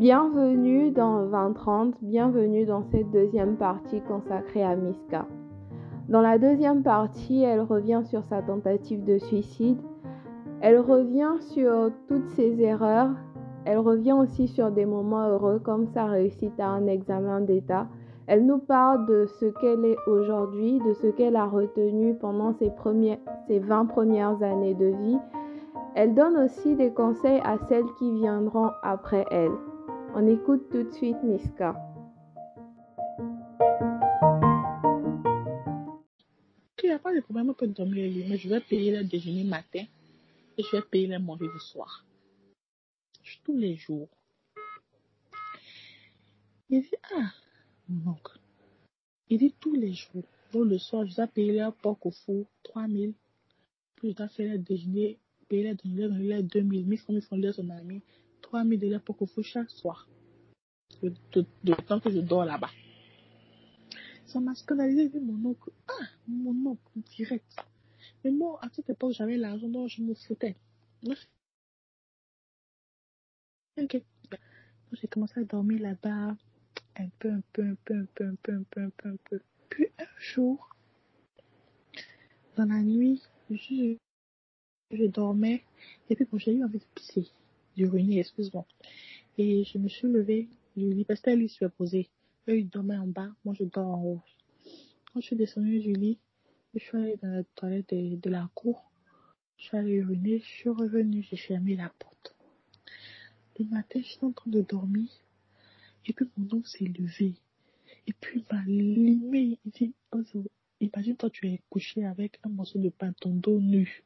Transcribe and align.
Bienvenue 0.00 0.92
dans 0.92 1.26
2030, 1.26 1.96
bienvenue 2.00 2.64
dans 2.64 2.82
cette 2.84 3.10
deuxième 3.10 3.56
partie 3.56 4.00
consacrée 4.00 4.64
à 4.64 4.74
Miska. 4.74 5.26
Dans 6.08 6.22
la 6.22 6.38
deuxième 6.38 6.82
partie, 6.82 7.42
elle 7.42 7.60
revient 7.60 8.00
sur 8.06 8.24
sa 8.24 8.40
tentative 8.40 9.04
de 9.04 9.18
suicide, 9.18 9.76
elle 10.62 10.78
revient 10.78 11.34
sur 11.40 11.90
toutes 12.08 12.24
ses 12.28 12.62
erreurs, 12.62 13.10
elle 13.66 13.76
revient 13.76 14.14
aussi 14.14 14.48
sur 14.48 14.70
des 14.70 14.86
moments 14.86 15.28
heureux 15.28 15.60
comme 15.62 15.86
sa 15.88 16.06
réussite 16.06 16.58
à 16.58 16.68
un 16.68 16.86
examen 16.86 17.42
d'État. 17.42 17.86
Elle 18.26 18.46
nous 18.46 18.56
parle 18.56 19.04
de 19.04 19.26
ce 19.26 19.44
qu'elle 19.60 19.84
est 19.84 19.98
aujourd'hui, 20.06 20.78
de 20.78 20.94
ce 20.94 21.08
qu'elle 21.08 21.36
a 21.36 21.44
retenu 21.44 22.14
pendant 22.14 22.54
ses, 22.54 22.72
ses 23.48 23.58
20 23.58 23.84
premières 23.84 24.42
années 24.42 24.72
de 24.72 24.86
vie. 24.86 25.18
Elle 25.94 26.14
donne 26.14 26.38
aussi 26.38 26.74
des 26.74 26.90
conseils 26.90 27.42
à 27.44 27.58
celles 27.68 27.92
qui 27.98 28.10
viendront 28.14 28.70
après 28.82 29.26
elle. 29.30 29.52
On 30.12 30.26
écoute 30.26 30.68
tout 30.70 30.82
de 30.82 30.90
suite 30.90 31.22
Miska. 31.22 31.76
Il 36.82 36.86
n'y 36.86 36.90
a 36.90 36.98
pas 36.98 37.14
de 37.14 37.20
problème, 37.20 37.54
peut 37.54 37.68
dormir 37.68 38.10
mais 38.28 38.36
je 38.36 38.48
vais 38.48 38.60
payer 38.60 38.96
le 38.96 39.04
déjeuner 39.04 39.44
matin 39.44 39.84
et 40.58 40.62
je 40.62 40.76
vais 40.76 40.82
payer 40.82 41.06
le 41.06 41.20
manger 41.20 41.46
du 41.46 41.60
soir. 41.60 42.04
Tous 43.44 43.56
les 43.56 43.76
jours. 43.76 44.08
Il 46.68 46.82
dit, 46.82 46.88
ah, 47.16 47.30
mon 47.88 48.12
oncle. 48.12 48.38
Il 49.28 49.38
dit 49.38 49.54
tous 49.60 49.74
les 49.74 49.92
jours. 49.92 50.24
Le 50.52 50.78
soir, 50.78 51.06
je 51.06 51.14
dois 51.14 51.28
payer 51.28 51.52
leur 51.52 51.72
porc 51.72 52.04
au 52.04 52.10
four, 52.10 52.46
3000. 52.64 53.14
Puis 53.94 54.10
je 54.10 54.16
dois 54.16 54.28
faire 54.28 54.52
le 54.52 54.58
déjeuner, 54.58 55.18
payer 55.48 55.70
le 55.70 55.74
déjeuner, 55.76 56.36
les 56.36 56.42
2000. 56.42 56.86
1000 56.86 56.98
francs, 56.98 57.14
1000 57.14 57.22
francs, 57.22 57.40
de 57.40 57.52
son 57.52 57.70
ami. 57.70 58.02
3000 58.50 58.80
de 58.80 58.88
leur 58.88 59.00
porc 59.00 59.22
au 59.22 59.26
four 59.26 59.44
chaque 59.44 59.70
soir. 59.70 60.08
Le, 61.02 61.10
temps 61.86 62.00
que 62.00 62.10
je 62.10 62.18
dors 62.18 62.44
là-bas. 62.44 62.70
Ça 64.26 64.40
m'a 64.40 64.54
scandalisé, 64.54 65.08
dit 65.08 65.20
mon 65.20 65.50
oncle. 65.50 65.70
Ah, 65.88 66.06
mon 66.26 66.72
oncle, 66.72 66.82
direct. 67.16 67.56
Mais 68.24 68.30
moi, 68.30 68.58
à 68.62 68.68
cette 68.72 68.90
époque, 68.90 69.12
j'avais 69.12 69.36
l'argent, 69.36 69.68
donc 69.68 69.88
je 69.88 70.02
me 70.02 70.14
foutais. 70.14 70.56
Ok. 73.80 74.02
J'ai 74.92 75.08
commencé 75.08 75.40
à 75.40 75.44
dormir 75.44 75.80
là-bas, 75.80 76.36
un 76.96 77.08
peu, 77.20 77.30
un 77.30 77.42
peu, 77.52 77.62
un 77.62 77.76
peu, 77.84 77.94
un 77.94 78.06
peu, 78.14 78.24
un 78.24 78.34
peu, 78.34 78.52
un 78.52 78.90
peu, 78.90 79.08
un 79.08 79.16
peu. 79.30 79.40
Puis 79.68 79.86
un 79.98 80.20
jour, 80.20 80.76
dans 82.56 82.64
la 82.64 82.82
nuit, 82.82 83.22
je, 83.50 83.96
je 84.90 85.04
dormais, 85.06 85.62
et 86.08 86.16
puis 86.16 86.24
bon, 86.24 86.38
j'ai 86.38 86.52
eu 86.52 86.64
envie 86.64 86.78
de 86.78 86.84
pisser, 86.94 87.30
d'uriner, 87.80 88.20
excuse-moi. 88.20 88.66
Et 89.38 89.64
je 89.64 89.78
me 89.78 89.88
suis 89.88 90.08
levée 90.08 90.48
du 90.76 90.92
lit, 90.92 91.04
parce 91.04 91.20
que 91.20 91.30
lui 91.30 91.48
se 91.48 91.64
posé. 91.64 92.10
Eux, 92.48 92.58
ils 92.58 92.68
dormaient 92.68 92.96
en 92.96 93.06
bas, 93.06 93.30
moi 93.44 93.54
je 93.58 93.64
dors 93.64 93.88
en 93.88 94.02
haut. 94.02 94.22
Quand 95.12 95.20
je 95.20 95.26
suis 95.26 95.36
descendue 95.36 95.80
du 95.80 95.92
lit, 95.92 96.18
je 96.74 96.80
suis 96.80 96.96
allée 96.98 97.16
dans 97.22 97.28
la 97.28 97.42
toilette 97.54 97.94
de, 97.94 98.30
la 98.30 98.50
cour. 98.54 98.90
Je 99.56 99.64
suis 99.64 99.76
allée 99.76 99.94
uriner, 99.94 100.40
je 100.40 100.46
suis 100.46 100.68
revenue, 100.68 101.22
j'ai 101.22 101.36
fermé 101.36 101.74
la 101.74 101.90
porte. 101.98 102.34
Le 103.58 103.64
matin, 103.66 104.00
je 104.02 104.08
suis 104.08 104.24
en 104.24 104.32
train 104.32 104.50
de 104.50 104.60
dormir. 104.60 105.08
Et 106.06 106.12
puis 106.12 106.26
mon 106.36 106.56
oncle 106.56 106.68
s'est 106.68 106.84
levé. 106.84 107.34
Et 108.06 108.12
puis 108.12 108.40
il 108.40 108.54
m'a 108.54 108.62
limé. 108.64 109.58
Il 109.64 109.70
dit, 109.72 109.94
imagine 110.80 111.16
toi 111.16 111.30
tu 111.30 111.48
es 111.48 111.60
couché 111.70 112.04
avec 112.04 112.38
un 112.44 112.50
morceau 112.50 112.78
de 112.78 112.88
pain, 112.88 113.12
ton 113.20 113.30
dos 113.30 113.60
nu. 113.60 114.02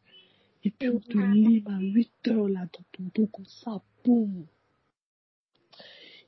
Et 0.65 0.71
puis 0.71 0.89
on 0.89 0.99
te 0.99 1.19
lime 1.19 1.69
à 1.69 1.79
8 1.79 2.29
heures 2.29 2.49
là 2.49 2.67
dans 2.73 2.85
ton 2.93 3.03
dos 3.15 3.27
comme 3.27 3.45
ça, 3.45 3.83
boum. 4.03 4.47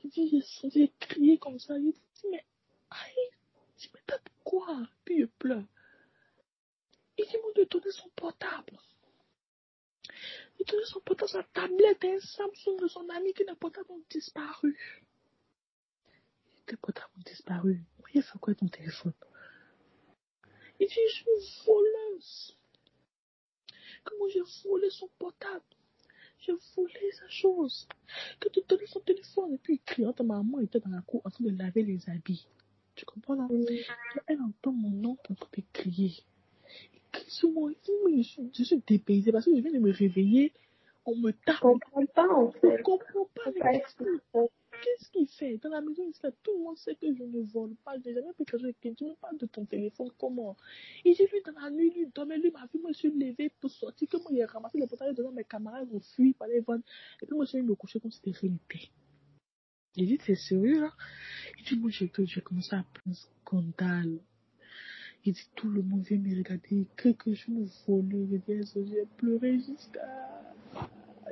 Il 0.05 0.11
dit, 0.11 0.45
j'ai 0.65 0.93
crié 1.01 1.39
comme 1.39 1.59
ça. 1.59 1.79
Il 1.79 1.93
dit, 1.93 2.27
mais 2.31 2.45
aïe, 2.91 3.31
je 3.79 3.89
mais 3.93 4.01
t'as 4.07 4.19
pourquoi 4.19 4.87
Puis 5.05 5.21
il 5.21 5.29
pleure. 5.29 5.65
Il 7.19 7.25
dit, 7.25 7.37
moi, 7.43 7.51
de 7.57 7.65
donner 7.65 7.91
son 7.91 8.09
portable. 8.11 8.79
Il 10.61 10.67
donné 10.67 10.85
son 10.85 11.01
portable, 11.01 11.31
sa 11.31 11.43
tablette 11.43 12.05
et 12.05 12.15
un 12.17 12.21
Samsung 12.21 12.79
de 12.81 12.89
son 12.89 13.09
ami 13.09 13.33
qui 13.33 13.45
n'a 13.45 13.57
portable 13.57 13.91
ont 13.91 14.03
disparu. 14.11 14.77
Tes 16.67 16.77
portables 16.77 17.11
ont 17.17 17.23
disparu. 17.23 17.83
Il 18.15 18.23
fait 18.23 18.39
quoi 18.39 18.55
ton 18.55 18.69
téléphone? 18.69 19.15
Il 20.79 20.89
dit, 20.89 20.95
je 21.09 21.15
suis 21.15 21.65
voleuse. 21.67 22.57
Comment 24.07 24.29
j'ai 24.29 24.41
volé 24.65 24.89
son 24.91 25.09
portable? 25.19 25.65
J'ai 26.41 26.53
volé 26.77 27.11
sa 27.13 27.29
chose. 27.29 27.89
Que 28.41 28.49
tu 28.49 28.61
donnes 28.69 28.87
son 28.87 29.01
téléphone. 29.01 29.55
Et 29.55 29.59
puis 29.59 29.75
il 29.75 29.81
crie. 29.81 30.05
Ta 30.17 30.23
maman 30.23 30.61
était 30.61 30.81
dans 30.81 30.91
la 30.91 31.03
cour 31.03 31.21
en 31.25 31.31
train 31.31 31.45
de 31.45 31.51
laver 31.51 31.83
les 31.83 32.09
habits. 32.09 32.47
Tu 32.95 33.05
comprends 33.05 33.35
là? 33.35 33.47
Elle 34.27 34.41
entend 34.41 34.73
mon 34.73 34.91
nom 34.91 35.19
en 35.29 35.35
train 35.35 35.49
de 35.59 35.63
crier 35.73 36.13
sur 37.29 37.51
moi. 37.51 37.71
Je 37.87 38.23
suis, 38.23 38.51
je 38.55 38.63
suis 38.63 38.83
dépaysée 38.87 39.33
parce 39.33 39.45
que 39.45 39.55
je 39.55 39.61
viens 39.61 39.73
de 39.73 39.79
me 39.79 39.93
réveiller. 39.93 40.53
On 41.05 41.17
me 41.17 41.33
tape. 41.33 41.57
Je 41.57 41.61
comprends 41.61 42.07
pas, 42.07 42.29
en 42.29 42.51
fait. 42.53 42.79
Je 42.79 42.83
comprends 42.83 43.29
pas. 43.35 44.47
Qu'est-ce 44.83 45.11
qu'il 45.11 45.29
fait? 45.29 45.59
Dans 45.59 45.71
la 45.71 45.81
maison, 45.81 46.03
tout 46.43 46.53
le 46.53 46.63
monde 46.63 46.77
sait 46.77 46.95
que 46.95 47.15
je 47.15 47.23
ne 47.23 47.43
vole 47.43 47.75
pas. 47.85 47.99
Je 47.99 48.09
n'ai 48.09 48.15
jamais 48.15 48.33
pris 48.33 48.45
quelque 48.45 48.61
chose. 48.61 48.73
Tu 48.81 49.05
me 49.05 49.15
parles 49.15 49.39
de 49.39 49.47
ton 49.47 49.65
téléphone, 49.65 50.11
comment? 50.19 50.57
Et 51.05 51.15
j'ai 51.15 51.27
vu 51.27 51.37
dans 51.45 51.61
la 51.61 51.71
nuit, 51.71 51.91
lui 51.91 52.07
dormait, 52.15 52.39
lui 52.39 52.51
m'a 52.51 52.67
vu, 52.73 52.81
moi 52.81 52.93
je 52.93 52.99
suis 52.99 53.11
levée 53.11 53.51
pour 53.61 53.71
sortir. 53.71 54.09
Comment 54.11 54.31
il 54.31 54.43
a 54.43 54.47
ramassé 54.47 54.79
les 54.79 54.87
portails 54.87 55.15
dedans, 55.15 55.33
mes 55.33 55.45
camarades 55.45 55.89
ont 55.93 56.01
fui 56.01 56.33
par 56.35 56.49
les 56.49 56.61
vannes. 56.61 56.83
Et 57.23 57.27
puis 57.27 57.35
moi, 57.35 57.45
je 57.45 57.51
suis 57.51 57.63
me 57.63 57.75
coucher 57.75 58.01
comme 58.01 58.11
si 58.11 58.21
c'était 58.23 58.39
réalité. 58.39 58.91
Il 59.97 60.07
dit, 60.07 60.19
c'est 60.25 60.35
sérieux 60.35 60.81
là? 60.83 60.93
Il 61.59 61.65
dit, 61.65 61.77
moi 61.81 61.91
j'ai 61.91 62.09
commencé 62.43 62.75
à 62.77 62.85
prendre 62.93 63.17
scandale. 63.17 64.19
Il 65.25 65.33
dit, 65.33 65.49
tout 65.57 65.69
le 65.69 65.83
monde 65.83 66.03
vient 66.03 66.19
me 66.19 66.37
regarder, 66.37 66.69
il 66.71 66.87
crie 66.97 67.17
que 67.17 67.33
je 67.35 67.51
me 67.51 67.65
vole. 67.87 68.13
Il 68.13 68.41
dit, 68.41 68.63
j'ai 68.75 69.07
pleuré 69.17 69.59
jusqu'à... 69.59 70.55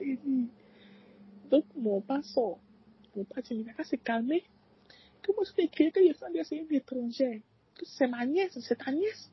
Il 0.00 0.18
dit, 0.24 0.48
donc 1.50 1.66
mon 1.76 2.00
passant, 2.00 2.58
mon 3.16 3.24
passant, 3.24 3.54
il 3.54 3.64
va 3.64 3.84
se 3.84 3.96
calmer. 3.96 4.44
Moi, 5.26 5.44
je 5.46 5.52
t'ai 5.52 5.68
crié 5.68 5.90
que 5.90 6.00
les 6.00 6.14
femmes, 6.14 6.32
c'est 6.42 6.56
une 6.56 6.72
étrangère. 6.72 7.40
C'est 7.82 8.06
ma 8.06 8.26
nièce, 8.26 8.58
c'est 8.60 8.76
ta 8.76 8.92
nièce. 8.92 9.30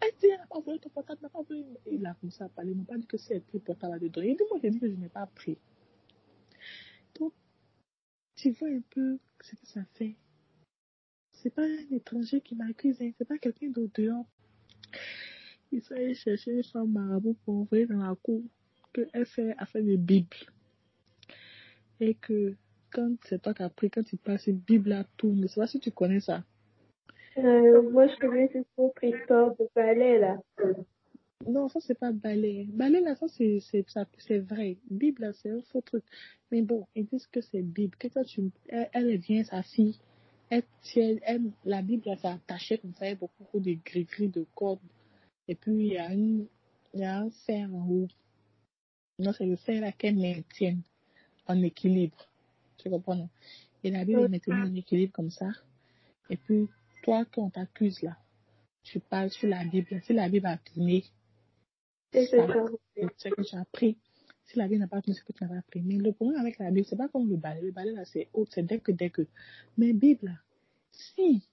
Elle 0.00 0.10
dit, 0.20 0.26
elle 0.26 0.38
n'a 0.38 0.46
pas 0.46 0.60
volé 0.60 0.78
ton 0.78 0.88
portable, 0.88 1.20
elle 1.22 1.26
n'a 1.26 1.28
pas 1.30 1.42
volé. 1.42 1.64
Il 1.90 2.06
a 2.06 2.14
commencé 2.14 2.42
à 2.42 2.48
parler, 2.48 2.74
m'a 2.74 2.84
pas 2.84 2.96
dit 2.96 3.06
que 3.06 3.16
c'est 3.16 3.34
elle 3.34 3.42
pris 3.42 3.58
le 3.58 3.64
portable 3.64 4.00
dedans. 4.00 4.22
Il 4.22 4.36
dit, 4.36 4.42
moi, 4.50 4.58
j'ai 4.62 4.70
dit 4.70 4.80
que 4.80 4.88
je 4.88 4.94
n'ai 4.94 5.08
pas 5.08 5.26
pris. 5.26 5.58
Donc, 7.18 7.32
tu 8.36 8.50
vois 8.52 8.68
un 8.68 8.80
peu 8.90 9.18
ce 9.42 9.54
que 9.54 9.66
ça 9.66 9.84
fait 9.94 10.16
c'est 11.44 11.50
pas 11.50 11.62
un 11.62 11.94
étranger 11.94 12.40
qui 12.40 12.54
m'accuse, 12.54 12.96
hein. 13.02 13.10
c'est 13.18 13.28
pas 13.28 13.36
quelqu'un 13.36 13.68
d'autre 13.68 14.00
dehors. 14.00 14.24
Il 15.70 15.82
s'est 15.82 16.14
chercher 16.14 16.52
une 16.52 16.64
femme 16.64 16.90
marabout 16.90 17.36
pour 17.44 17.56
envoyer 17.56 17.84
dans 17.86 17.98
la 17.98 18.14
cour 18.14 18.42
qu'elle 18.94 19.26
fait 19.26 19.54
affaire 19.58 19.82
de 19.82 19.96
Bible. 19.96 20.36
Et 22.00 22.14
que 22.14 22.56
quand 22.94 23.10
c'est 23.24 23.42
toi 23.42 23.52
qui 23.52 23.62
as 23.62 23.68
pris, 23.68 23.90
quand 23.90 24.04
tu 24.04 24.16
passes 24.16 24.46
une 24.46 24.58
Bible 24.58 24.92
à 24.92 25.04
tout, 25.16 25.36
je 25.40 25.46
sais 25.48 25.60
pas 25.60 25.66
si 25.66 25.80
tu 25.80 25.90
connais 25.90 26.20
ça. 26.20 26.44
Euh, 27.36 27.90
moi, 27.90 28.06
je 28.06 28.16
connais 28.20 28.48
cette 28.52 28.66
autre 28.76 29.02
histoire 29.02 29.50
de 29.56 29.68
balai, 29.74 30.20
là. 30.20 30.38
Non, 31.46 31.68
ça, 31.68 31.80
c'est 31.80 31.98
pas 31.98 32.12
balai. 32.12 32.66
Balai, 32.70 33.00
là, 33.00 33.16
ça, 33.16 33.26
c'est, 33.28 33.58
c'est, 33.60 33.84
c'est 34.18 34.38
vrai. 34.38 34.78
Bible, 34.88 35.22
là, 35.22 35.32
c'est 35.32 35.50
un 35.50 35.60
faux 35.72 35.80
truc. 35.80 36.04
Mais 36.52 36.62
bon, 36.62 36.86
ils 36.94 37.04
disent 37.04 37.26
que 37.26 37.40
c'est 37.40 37.62
Bible. 37.62 37.96
Que 37.98 38.08
quand 38.08 38.24
tu, 38.24 38.50
elle, 38.68 38.88
elle 38.92 39.16
vient, 39.18 39.42
sa 39.42 39.62
fille, 39.62 39.98
elle, 40.48 40.62
la 41.64 41.82
Bible, 41.82 42.04
elle 42.06 42.18
s'est 42.18 42.28
attachée 42.28 42.78
comme 42.78 42.94
ça, 42.94 43.06
il 43.06 43.10
y 43.10 43.12
a 43.12 43.16
beaucoup 43.16 43.60
de 43.60 43.74
gris-gris 43.84 44.28
de 44.28 44.46
cordes. 44.54 44.78
Et 45.48 45.56
puis, 45.56 45.72
il 45.72 45.92
y 45.94 45.98
a, 45.98 46.12
une, 46.12 46.46
il 46.94 47.00
y 47.00 47.04
a 47.04 47.18
un 47.18 47.30
fer 47.30 47.68
en 47.74 47.88
haut. 47.88 48.08
Non, 49.18 49.32
c'est 49.32 49.46
le 49.46 49.56
fer 49.56 49.80
là 49.80 49.92
qu'elle 49.92 50.16
maintient 50.16 50.78
en 51.46 51.60
équilibre. 51.62 52.28
Tu 52.84 52.90
comprends? 52.90 53.28
Et 53.82 53.90
la 53.90 54.04
Bible 54.04 54.20
est 54.20 54.28
maintenue 54.28 54.62
en 54.62 54.74
équilibre 54.74 55.12
comme 55.12 55.30
ça. 55.30 55.50
Et 56.28 56.36
puis, 56.36 56.68
toi, 57.02 57.24
quand 57.24 57.44
on 57.44 57.50
t'accuse 57.50 58.02
là, 58.02 58.18
tu 58.82 59.00
parles 59.00 59.30
sur 59.30 59.48
la 59.48 59.64
Bible. 59.64 60.02
Si 60.02 60.12
la 60.12 60.28
Bible 60.28 60.46
a 60.46 60.58
tourné, 60.58 61.04
c'est 62.12 62.26
ce 62.26 63.28
que 63.30 63.42
tu 63.42 63.56
as 63.56 63.64
pris. 63.64 63.96
Si 64.44 64.58
la 64.58 64.68
Bible 64.68 64.80
n'a 64.80 64.88
pas 64.88 65.00
tourné, 65.00 65.18
c'est 65.18 65.24
que 65.24 65.32
tu 65.32 65.44
n'as 65.44 65.48
pas 65.48 65.62
pris. 65.62 65.80
Mais 65.82 65.96
le 65.96 66.12
problème 66.12 66.38
avec 66.40 66.58
la 66.58 66.70
Bible, 66.70 66.86
c'est 66.86 66.96
pas 66.96 67.08
comme 67.08 67.28
le 67.28 67.36
balai. 67.36 67.62
Le 67.62 67.72
balai 67.72 67.92
là, 67.92 68.04
c'est 68.04 68.28
haut, 68.34 68.46
c'est 68.50 68.62
dès 68.62 68.80
que, 68.80 68.92
dès 68.92 69.08
que. 69.08 69.26
Mais 69.78 69.94
Bible 69.94 70.26
là, 70.26 70.38
si 70.92 71.48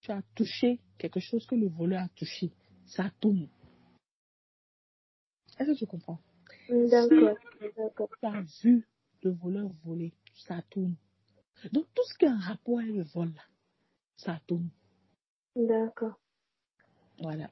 tu 0.00 0.12
as 0.12 0.22
touché 0.36 0.78
quelque 0.98 1.18
chose 1.18 1.44
que 1.46 1.56
le 1.56 1.66
voleur 1.66 2.02
a 2.02 2.08
touché, 2.10 2.52
ça 2.86 3.10
tourne. 3.20 3.48
Est-ce 5.58 5.72
que 5.72 5.78
tu 5.78 5.86
comprends? 5.86 6.20
D'accord. 6.68 7.36
Si 7.58 8.14
tu 8.20 8.26
as 8.26 8.40
vu 8.62 8.86
le 9.22 9.30
voleur 9.32 9.68
voler, 9.84 10.14
ça 10.34 10.62
tourne. 10.70 10.94
Donc 11.72 11.86
tout 11.94 12.02
ce 12.04 12.14
qui 12.14 12.26
a 12.26 12.32
un 12.32 12.38
rapport 12.38 12.78
avec 12.78 12.94
le 12.94 13.02
vol, 13.02 13.28
là, 13.28 13.42
ça 14.16 14.40
tourne. 14.46 14.70
D'accord. 15.56 16.18
Voilà. 17.20 17.50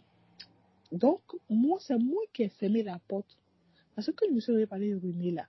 Donc, 0.93 1.21
moi, 1.51 1.79
c'est 1.81 1.99
moi 1.99 2.23
qui 2.33 2.45
ai 2.45 2.49
fermé 2.49 2.83
la 2.83 2.99
porte. 3.07 3.37
Parce 3.95 4.11
que 4.13 4.27
je 4.27 4.33
me 4.33 4.41
suis 4.41 4.55
réparé 4.55 4.95
ruiné 4.95 5.33
là. 5.33 5.47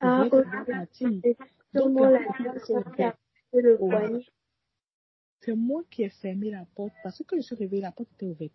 Ah, 0.00 0.28
c'est 5.40 5.54
moi 5.54 5.82
qui 5.90 6.02
ai 6.02 6.10
fermé 6.10 6.50
la 6.50 6.64
porte 6.74 6.92
parce 7.02 7.22
que 7.24 7.36
je 7.36 7.42
suis 7.42 7.54
réveillée, 7.54 7.82
la 7.82 7.92
porte 7.92 8.10
était 8.14 8.26
ouverte. 8.26 8.52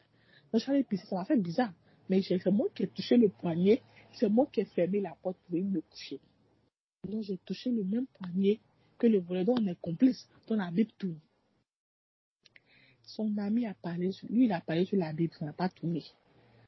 Donc, 0.54 0.88
pisser, 0.88 1.06
ça 1.08 1.16
m'a 1.16 1.26
fait 1.26 1.38
bizarre. 1.38 1.74
Mais 2.10 2.22
c'est 2.22 2.46
moi 2.48 2.68
qui 2.74 2.84
ai 2.84 2.88
touché 2.88 3.18
le 3.18 3.30
poignet, 3.30 3.82
c'est 4.14 4.30
moi 4.30 4.48
qui 4.52 4.62
ai 4.62 4.66
fermé 4.66 5.02
la 5.02 5.16
porte 5.22 5.38
pour 5.50 5.58
me 5.58 5.82
coucher. 5.82 6.22
Donc, 7.04 7.24
j'ai 7.24 7.38
touché 7.38 7.72
le 7.72 7.84
même 7.84 8.08
poignet 8.08 8.60
que 8.98 9.08
le 9.08 9.20
volet 9.20 9.46
dont 9.46 9.56
on 9.60 9.68
est 9.68 9.80
complice, 9.82 10.28
dont 10.48 10.56
la 10.56 10.72
Bible 10.72 10.92
tourne. 10.98 11.20
Son 13.04 13.38
ami 13.38 13.66
a 13.66 13.74
parlé, 13.74 14.12
lui, 14.30 14.46
il 14.46 14.52
a 14.52 14.60
parlé 14.60 14.86
sur 14.86 14.98
la 14.98 15.14
Bible, 15.14 15.34
ça 15.40 15.46
n'a 15.46 15.54
pas 15.54 15.70
tourné. 15.70 16.04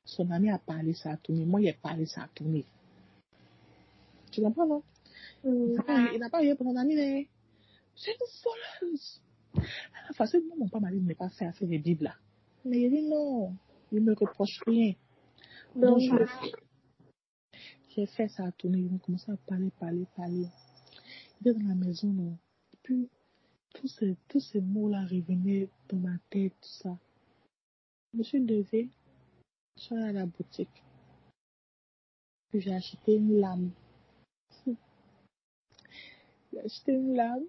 Son 0.05 0.29
ami 0.31 0.49
a 0.49 0.57
parlé, 0.57 0.93
ça 0.93 1.11
a 1.11 1.17
tourné. 1.17 1.45
Moi, 1.45 1.61
il 1.61 1.69
a 1.69 1.73
parlé, 1.73 2.05
ça 2.05 2.23
a 2.23 2.27
tourné. 2.29 2.65
Tu 4.31 4.41
comprends, 4.41 4.67
non? 4.67 4.83
Il 5.43 6.17
n'a 6.19 6.29
pas 6.29 6.39
rien 6.39 6.55
pour 6.55 6.67
son 6.67 6.75
ami, 6.75 6.95
mais 6.95 7.27
c'est 7.95 8.11
une 8.11 8.81
voleuse. 8.81 9.21
À 9.55 10.23
la 10.23 10.39
mon 10.57 10.69
père 10.69 10.81
m'a 10.81 10.91
dit 10.91 10.99
de 10.99 11.07
ne 11.07 11.13
pas 11.13 11.29
faire 11.29 11.49
affaire 11.49 11.67
des 11.67 11.79
Bibles 11.79 12.05
là. 12.05 12.15
Mais 12.65 12.81
il 12.81 12.91
dit 12.91 13.07
non, 13.07 13.53
il 13.91 14.03
ne 14.03 14.11
me 14.11 14.15
reproche 14.15 14.61
rien. 14.65 14.93
Donc, 15.75 15.99
je 15.99 16.09
J'ai 16.09 16.53
fait 18.05 18.27
ça 18.27 18.45
à 18.45 18.51
tourner, 18.51 18.79
ils 18.79 18.93
ont 18.93 18.97
commencé 18.97 19.31
à 19.31 19.37
parler, 19.37 19.71
parler, 19.79 20.05
parler. 20.15 20.47
Il 21.41 21.47
était 21.47 21.59
dans 21.59 21.67
la 21.67 21.75
maison, 21.75 22.07
non. 22.07 22.37
Et 22.73 22.77
puis, 22.83 23.09
tous 23.73 23.87
ces, 23.87 24.15
tous 24.27 24.39
ces 24.39 24.61
mots-là 24.61 25.03
revenaient 25.03 25.69
dans 25.89 25.97
ma 25.97 26.17
tête, 26.29 26.53
tout 26.61 26.69
ça. 26.69 26.97
Je 28.13 28.17
me 28.17 28.23
suis 28.23 28.39
levée, 28.39 28.89
je 29.77 29.83
suis 29.83 29.95
allée 29.95 30.09
à 30.09 30.11
la 30.13 30.25
boutique. 30.25 30.83
Puis 32.49 32.61
j'ai 32.61 32.73
acheté 32.73 33.15
une 33.15 33.39
lame. 33.39 33.71
J'ai 36.51 36.59
acheté 36.61 36.93
une 36.93 37.15
lame. 37.15 37.45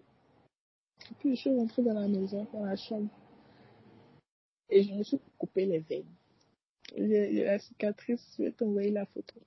Et 1.11 1.15
puis 1.15 1.35
je 1.35 1.41
suis 1.41 1.57
rentrée 1.57 1.83
dans 1.83 1.95
la 1.95 2.07
maison, 2.07 2.47
dans 2.53 2.65
la 2.65 2.77
chambre. 2.77 3.09
Et 4.69 4.83
je 4.83 4.93
me 4.93 5.03
suis 5.03 5.19
coupé 5.39 5.65
les 5.65 5.81
veines. 5.81 6.15
La 6.97 7.59
cicatrice, 7.59 8.35
je 8.37 8.45
vais 8.45 8.53
t'envoyer 8.53 8.91
la 8.91 9.07
photo. 9.07 9.41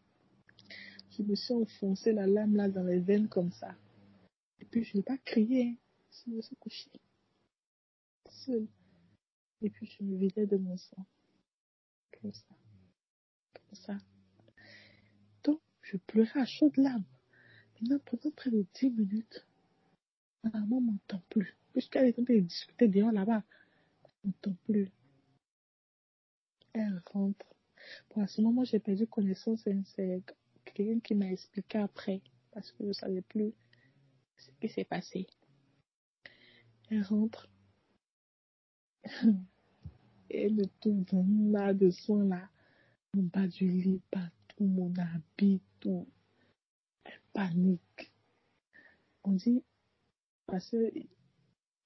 Je 1.15 1.21
me 1.21 1.36
suis 1.36 1.54
enfoncé 1.54 2.12
la 2.12 2.25
lame 2.25 2.56
là 2.56 2.69
dans 2.69 2.83
les 2.83 3.00
veines 3.00 3.27
comme 3.27 3.51
ça. 3.51 3.75
Et 4.60 4.65
puis 4.65 4.83
je 4.83 4.98
n'ai 4.98 5.04
pas 5.04 5.18
crié. 5.18 5.69
Hein. 5.69 5.75
Je 6.25 6.31
me 6.31 6.42
suis 6.42 6.56
couchée. 6.56 6.89
Seule. 8.30 8.68
Et 9.62 9.69
puis 9.69 9.86
je 9.86 10.04
me 10.04 10.18
vidais 10.18 10.48
de 10.48 10.57
mon 10.57 10.75
sang. 10.77 11.06
Comme 12.19 12.33
ça. 12.33 12.56
Comme 13.54 13.75
ça. 13.75 13.98
Donc, 15.44 15.62
je 15.81 15.98
pleurais 15.98 16.39
à 16.39 16.45
chaudes 16.45 16.77
larmes. 16.77 17.06
Maintenant, 17.80 18.00
pendant 18.06 18.31
près 18.31 18.50
de 18.50 18.65
10 18.74 18.89
minutes, 18.89 19.45
ma 20.44 20.50
maman 20.51 20.81
m'entend 20.81 21.21
plus. 21.30 21.56
Puisqu'elle 21.74 22.06
est 22.07 22.19
en 22.19 22.24
train 22.24 22.36
de 22.36 22.39
discuter 22.39 22.88
dehors 22.88 23.12
là-bas, 23.12 23.44
elle 24.04 24.12
m'entend 24.25 24.56
plus. 24.65 24.92
Elle 26.74 27.01
rentre. 27.12 27.45
Pour 28.10 28.27
ce 28.27 28.42
moment, 28.42 28.63
j'ai 28.63 28.80
perdu 28.80 29.06
connaissance. 29.06 29.62
C'est 29.95 30.24
quelqu'un 30.74 31.00
qui 31.00 31.16
m'a 31.16 31.31
expliqué 31.31 31.78
après, 31.78 32.22
parce 32.52 32.72
que 32.72 32.84
je 32.84 32.88
ne 32.90 32.94
savais 32.94 33.22
plus 33.22 33.54
ce 34.38 34.52
qui 34.60 34.70
s'est 34.70 34.84
passé. 34.84 35.28
Elle 36.90 37.04
rentre. 37.04 37.50
Et 40.30 40.46
elle 40.46 40.70
trouve 40.80 41.04
dans 41.06 41.74
de 41.74 41.90
soins 41.90 42.25
là. 42.25 42.50
Mon 43.16 43.24
bas 43.24 43.48
du 43.48 43.70
lit, 43.70 44.02
partout, 44.10 44.66
mon 44.66 44.92
habit, 44.98 45.62
tout. 45.80 46.08
Elle 47.04 47.22
panique. 47.31 48.12
On 49.24 49.34
dit, 49.34 49.64
parce 50.48 50.70
que 50.72 50.92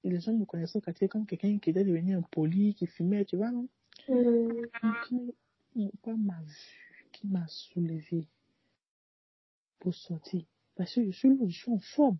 les 0.03 0.19
gens 0.19 0.33
me 0.33 0.45
connaissent 0.45 0.75
au 0.75 0.81
quartier 0.81 1.07
comme 1.07 1.25
quelqu'un 1.25 1.59
qui 1.59 1.69
était 1.69 1.83
devenu 1.83 2.15
impoli, 2.15 2.73
qui 2.75 2.87
fumait, 2.87 3.25
tu 3.25 3.35
vois, 3.35 3.51
non? 3.51 3.67
Mm. 4.07 5.31
Mon 5.75 5.91
père 6.01 6.17
m'a 6.17 6.41
vu, 6.41 7.09
qui 7.11 7.27
m'a 7.27 7.45
soulevé 7.47 8.27
pour 9.79 9.93
sortir. 9.93 10.45
Parce 10.75 10.93
que 10.93 11.05
je 11.05 11.11
suis, 11.11 11.29
je 11.47 11.57
suis 11.57 11.71
en 11.71 11.79
forme. 11.79 12.17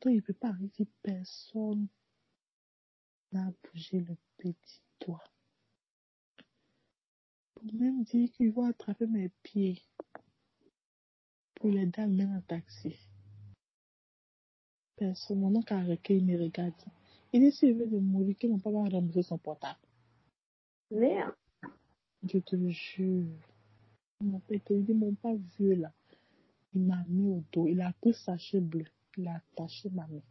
Donc, 0.00 0.12
il 0.12 0.16
ne 0.16 0.20
peut 0.20 0.34
pas 0.34 0.48
arriver 0.48 0.86
personne 1.02 1.86
n'a 3.32 3.52
bougé 3.62 4.00
le 4.00 4.16
petit 4.38 4.80
doigt. 5.00 5.24
Pour 7.54 7.74
même 7.74 8.02
dire 8.04 8.30
qu'il 8.32 8.52
va 8.52 8.68
attraper 8.68 9.06
mes 9.06 9.30
pieds 9.42 9.82
pour 11.54 11.70
les 11.70 11.86
dames 11.86 12.14
même 12.14 12.34
en 12.34 12.40
taxi. 12.40 12.96
Personne, 14.96 15.40
mon 15.40 15.54
oncle 15.54 15.74
a 15.74 15.82
il 16.08 16.24
me 16.24 16.42
regarde. 16.42 16.74
Il 17.32 17.40
dit 17.40 17.52
s'il 17.52 17.74
veut 17.74 17.86
de 17.86 17.98
mourir, 17.98 18.36
que 18.38 18.46
mon 18.46 18.58
papa 18.58 18.78
va 18.82 18.88
rembourser 18.88 19.22
son 19.22 19.38
portable. 19.38 19.78
Merde. 20.90 21.34
Je 22.22 22.38
te 22.38 22.56
le 22.56 22.70
jure. 22.70 23.26
Mon 24.20 24.40
père 24.40 24.60
te 24.64 24.72
dit, 24.72 24.92
mon 24.92 25.14
père 25.14 25.36
vieux 25.58 25.74
là, 25.74 25.92
il 26.74 26.82
m'a 26.82 27.04
mis 27.08 27.28
au 27.28 27.44
dos. 27.52 27.66
Il 27.66 27.80
a 27.80 27.92
pris 27.92 28.12
sa 28.12 28.32
sachet 28.32 28.60
bleu. 28.60 28.86
Il 29.16 29.26
a 29.28 29.36
attaché 29.36 29.90
ma 29.90 30.06
main. 30.06 30.22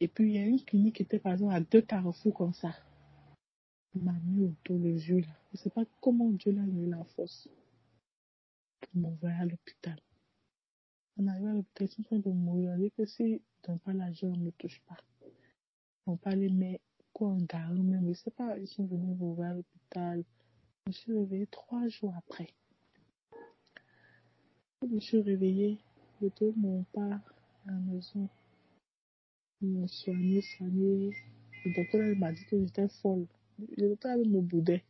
Et 0.00 0.08
puis, 0.08 0.30
il 0.30 0.34
y 0.34 0.38
a 0.38 0.46
une 0.46 0.62
clinique 0.64 0.96
qui 0.96 1.02
était, 1.02 1.20
par 1.20 1.32
exemple, 1.32 1.54
à 1.54 1.60
deux 1.60 1.82
carrefours 1.82 2.34
comme 2.34 2.54
ça. 2.54 2.74
Il 3.94 4.02
m'a 4.02 4.18
mis 4.24 4.44
au 4.44 4.54
dos 4.64 4.78
le 4.78 4.92
vieux 4.92 5.20
là. 5.20 5.36
Je 5.52 5.58
ne 5.58 5.62
sais 5.62 5.70
pas 5.70 5.84
comment 6.00 6.30
Dieu 6.30 6.50
l'a 6.52 6.62
mis 6.62 6.88
la 6.88 7.04
force 7.04 7.48
pour 8.80 9.00
m'envoyer 9.00 9.36
à 9.36 9.44
l'hôpital. 9.44 10.00
On 11.18 11.26
arrive 11.26 11.46
à 11.46 11.52
l'hôpital, 11.52 11.86
ils 11.86 11.90
sont 11.90 12.00
en 12.00 12.04
train 12.04 12.18
de 12.18 12.30
mourir. 12.30 12.72
On 12.74 12.78
dit 12.78 12.90
que 12.90 13.04
si 13.04 13.42
ne 13.68 13.76
pas 13.76 13.92
l'argent, 13.92 14.28
on 14.28 14.36
ne 14.36 14.50
touche 14.50 14.80
pas. 14.88 14.96
On 16.06 16.16
parle, 16.16 16.48
mais 16.50 16.80
quoi 17.12 17.28
en 17.28 17.36
garde 17.36 17.78
même, 17.78 18.08
je 18.08 18.14
sais 18.14 18.30
pas, 18.30 18.58
ils 18.58 18.66
sont 18.66 18.86
venus 18.86 19.16
m'ouvrir 19.16 19.50
à 19.50 19.54
l'hôpital. 19.54 20.24
Je 20.86 20.90
me 20.90 20.92
suis 20.92 21.12
réveillée 21.12 21.46
trois 21.46 21.86
jours 21.88 22.14
après. 22.16 22.48
Je 24.82 24.88
me 24.88 24.98
suis 24.98 25.20
réveillée, 25.20 25.78
je 26.20 26.26
trouve 26.26 26.58
mon 26.58 26.82
père 26.92 27.20
à 27.66 27.70
la 27.70 27.78
maison. 27.78 28.28
Ils 29.60 29.68
m'ont 29.68 29.86
soigné, 29.86 30.42
soigné. 30.42 31.12
Le 31.64 31.72
docteur 31.72 32.16
m'a 32.16 32.32
dit 32.32 32.44
que 32.46 32.58
j'étais 32.58 32.88
folle. 32.88 33.26
Le 33.76 33.90
docteur 33.90 34.18
me 34.18 34.40
boudait. 34.40 34.82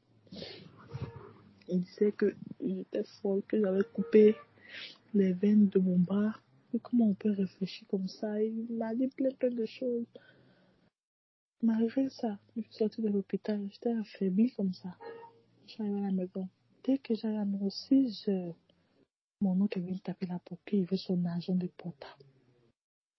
Il 1.69 1.83
disait 1.83 2.13
que 2.13 2.35
j'étais 2.65 3.05
folle, 3.05 3.43
que 3.47 3.61
j'avais 3.61 3.85
coupé 3.93 4.35
les 5.13 5.35
veines 5.35 5.69
de 5.69 5.79
mon 5.79 5.99
bras. 5.99 6.41
Et 6.73 6.79
comment 6.79 7.09
on 7.09 7.15
peut 7.15 7.33
réfléchir 7.33 7.87
comme 7.89 8.09
ça 8.09 8.43
Il 8.43 8.69
m'a 8.71 8.95
dit 8.95 9.09
plein, 9.09 9.31
plein 9.33 9.51
de 9.51 9.67
choses. 9.67 10.07
Malgré 11.63 12.09
ça, 12.09 12.39
je 12.57 12.63
suis 12.63 12.73
sortie 12.73 13.03
de 13.03 13.09
l'hôpital. 13.09 13.61
J'étais 13.71 13.93
affaiblie 13.93 14.53
comme 14.53 14.73
ça. 14.73 14.97
Je 15.67 15.73
suis 15.73 15.83
arrivée 15.83 16.01
à 16.01 16.07
la 16.07 16.13
maison. 16.13 16.49
Dès 16.83 16.97
que 16.97 17.15
j'allais 17.15 17.37
à 17.37 17.45
la 17.45 17.71
6 17.71 18.29
heures, 18.29 18.55
mon 19.43 19.61
oncle 19.61 19.79
est 19.79 19.83
venu 19.83 20.01
taper 20.01 20.27
la 20.27 20.39
porte. 20.39 20.61
Il 20.73 20.85
veut 20.85 20.97
son 20.97 21.25
argent 21.27 21.55
de 21.55 21.67
portable. 21.67 22.25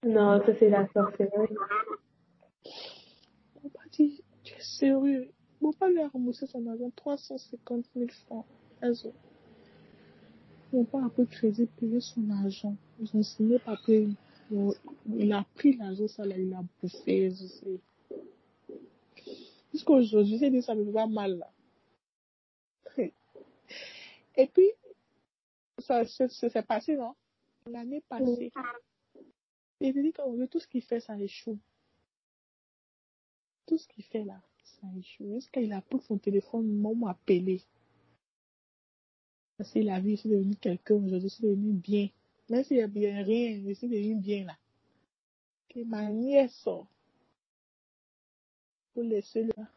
Non, 0.06 0.42
ça 0.46 0.58
c'est 0.58 0.70
la 0.70 0.88
sorcellerie. 0.88 1.56
Mon 3.62 3.70
père 3.70 3.90
dit, 3.92 4.24
tu 4.44 4.54
es 4.54 4.62
sérieux? 4.62 5.32
Mon 5.62 5.72
père 5.74 5.90
lui 5.90 6.02
a 6.02 6.08
remboursé 6.08 6.48
son 6.48 6.66
argent 6.68 6.90
350 6.96 7.86
000 7.96 8.08
francs. 8.26 8.46
Mon 10.74 10.86
père 10.86 11.06
a 11.06 11.10
pris 11.10 11.28
crédit, 11.28 11.68
payé 11.80 12.00
son 12.02 12.30
argent. 12.32 12.76
Ils 13.00 13.16
ont 13.16 13.24
signé 13.24 13.60
papier. 13.60 14.10
Il 14.52 15.34
a 15.34 15.46
pris 15.56 15.78
l'argent, 15.78 16.08
ça 16.08 16.26
là, 16.26 16.38
il 16.38 16.54
a 16.54 16.64
bouffé, 16.82 17.30
je 17.32 17.46
sais. 17.46 17.80
Jusqu'aujourd'hui, 19.72 20.38
j'ai 20.38 20.50
dit 20.52 20.62
ça 20.62 20.76
me 20.76 20.84
va 20.92 21.08
mal 21.08 21.38
là. 21.38 21.50
Et 24.36 24.48
puis, 24.48 24.72
ça 25.84 26.06
s'est 26.06 26.64
passé, 26.64 26.96
non? 26.96 27.16
L'année 27.66 28.02
passée. 28.02 28.52
Il 29.80 29.94
dit 29.94 30.12
que 30.14 30.46
tout 30.46 30.60
ce 30.60 30.68
qu'il 30.68 30.82
fait, 30.82 31.00
ça 31.00 31.18
échoue. 31.20 31.60
Tout 33.66 33.78
ce 33.78 33.88
qu'il 33.88 34.04
fait 34.04 34.24
là, 34.24 34.42
ça 34.64 34.88
échoue. 34.98 35.34
Jusqu'à 35.36 35.62
il 35.62 35.72
a 35.74 35.82
pris 35.82 36.00
son 36.02 36.18
téléphone, 36.18 36.68
maman 36.68 37.08
appelé. 37.08 37.62
Parce 39.58 39.72
qu'il 39.72 39.90
a 39.90 40.00
vu, 40.00 40.12
je 40.12 40.16
suis 40.16 40.30
devenu 40.30 40.56
quelqu'un 40.56 40.96
aujourd'hui, 40.96 41.30
je 41.30 41.36
suis 41.36 41.44
devenu 41.44 41.74
bien. 41.74 42.10
Même 42.50 42.64
s'il 42.64 42.78
y 42.78 42.82
a 42.82 42.88
bien 42.88 43.24
rien, 43.24 43.62
je 43.66 43.74
suis 43.74 43.88
devenu 43.88 44.16
bien 44.16 44.46
là. 44.46 44.58
Que 45.70 45.84
ma 45.84 46.10
nièce 46.10 46.56
sort. 46.56 46.88
Pour 48.94 49.04
laisser 49.04 49.44
là. 49.44 49.68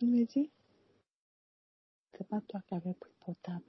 Il 0.00 0.08
me 0.08 0.24
dit, 0.24 0.50
c'est 2.16 2.26
pas 2.26 2.40
toi 2.42 2.60
qui 2.66 2.74
avais 2.74 2.94
pris 2.94 3.12
portable 3.20 3.64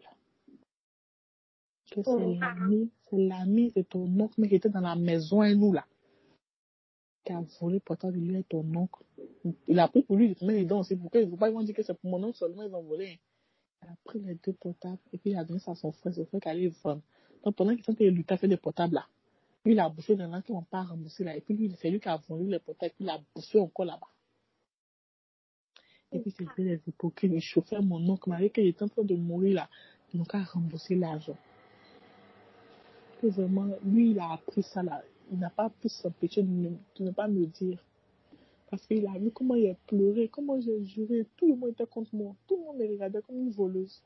que 1.92 2.02
c'est 2.04 2.12
oh. 2.12 2.36
l'ami, 2.40 2.90
c'est 3.10 3.18
l'ami 3.18 3.72
de 3.76 3.82
ton 3.82 4.06
oncle, 4.20 4.36
mais 4.38 4.48
qui 4.48 4.56
était 4.56 4.70
dans 4.70 4.82
la 4.82 4.96
maison 4.96 5.44
et 5.44 5.56
nous 5.56 5.74
là, 5.74 5.86
qui 7.26 7.34
a 7.34 7.44
volé 7.60 7.80
pourtant 7.80 8.12
de 8.12 8.18
lui 8.18 8.38
et 8.38 8.44
ton 8.44 8.66
oncle. 8.76 9.04
Il 9.68 9.80
a 9.80 9.88
pris 9.88 10.04
pour 10.04 10.16
lui, 10.16 10.36
mais 10.42 10.54
les 10.54 10.66
dents, 10.66 10.84
c'est 10.84 10.96
pourquoi 10.96 11.22
ils 11.22 11.30
ne 11.30 11.36
pas, 11.36 11.50
ils 11.50 11.54
vont 11.54 11.64
dire 11.64 11.76
que 11.76 11.84
c'est 11.84 11.94
pour 11.94 12.10
mon 12.10 12.24
oncle 12.24 12.38
seulement, 12.38 12.64
ils 12.64 12.74
ont 12.74 12.84
volé. 12.84 13.20
Il 13.84 13.90
a 13.90 13.96
pris 14.04 14.20
les 14.20 14.36
deux 14.36 14.54
portables 14.54 15.00
et 15.12 15.18
puis 15.18 15.32
il 15.32 15.38
a 15.38 15.44
donné 15.44 15.60
ça 15.60 15.72
à 15.72 15.76
son 15.76 15.92
frère, 15.92 16.14
son 16.14 16.26
frère 16.26 16.42
qui 16.42 16.50
allait 16.50 16.72
vendre. 16.84 17.02
Donc, 17.44 17.56
pendant 17.56 17.76
qu'il 17.76 17.94
était 17.94 18.10
lui, 18.10 18.26
a 18.28 18.38
fait 18.38 18.48
des 18.48 18.58
portables 18.58 18.96
là. 18.96 19.08
Lui, 19.66 19.74
il 19.74 19.80
a 19.80 19.90
bouffé 19.90 20.16
dans 20.16 20.28
l'an 20.28 20.42
qui 20.42 20.52
n'ont 20.52 20.64
pas 20.64 20.84
remboursé 20.84 21.24
là. 21.24 21.36
Et 21.36 21.42
puis, 21.42 21.56
lui, 21.56 21.76
c'est 21.80 21.90
lui 21.90 22.00
qui 22.00 22.10
a 22.10 22.18
vendu 22.18 22.50
les 22.50 22.60
portables, 22.60 22.94
puis 22.96 23.06
il 23.06 23.10
a 23.10 23.20
bouffé 23.36 23.60
encore 23.60 23.86
là-bas. 23.86 24.08
Et 26.12 26.20
puis, 26.20 26.32
c'était 26.32 26.64
les 26.64 26.82
hypocrites. 26.88 27.32
Il 27.34 27.42
chauffait 27.42 27.80
mon 27.80 28.08
oncle, 28.10 28.30
malgré 28.30 28.50
qu'il 28.50 28.68
était 28.68 28.84
en 28.84 28.90
train 28.90 29.04
de 29.04 29.16
mourir 29.16 29.56
là. 29.56 29.70
Donc, 30.14 30.34
a 30.36 30.44
remboursé 30.44 30.96
l'argent. 30.96 31.38
Que 33.22 33.28
vraiment, 33.28 33.68
lui, 33.86 34.12
il 34.12 34.20
a 34.20 34.34
appris 34.34 34.64
ça 34.64 34.82
là. 34.82 35.04
Il 35.32 35.38
n'a 35.38 35.52
pas 35.52 35.70
pu 35.70 35.90
s'empêcher 35.90 36.42
de, 36.44 36.72
ne- 37.00 37.12
pas 37.12 37.28
me 37.28 37.46
dire. 37.46 37.80
Parce 38.70 38.86
qu'il 38.88 39.06
a 39.06 39.18
vu 39.20 39.32
comment 39.32 39.56
il 39.56 39.70
a 39.70 39.76
pleuré, 39.88 40.28
comment 40.28 40.60
j'ai 40.60 40.84
juré. 40.86 41.28
Tout 41.38 41.48
le 41.48 41.56
monde 41.56 41.70
était 41.70 41.86
contre 41.86 42.16
moi. 42.16 42.36
Tout 42.48 42.58
le 42.58 42.64
monde 42.64 42.78
me 42.78 42.88
regardait 42.88 43.22
comme 43.22 43.38
une 43.38 43.52
voleuse. 43.52 44.02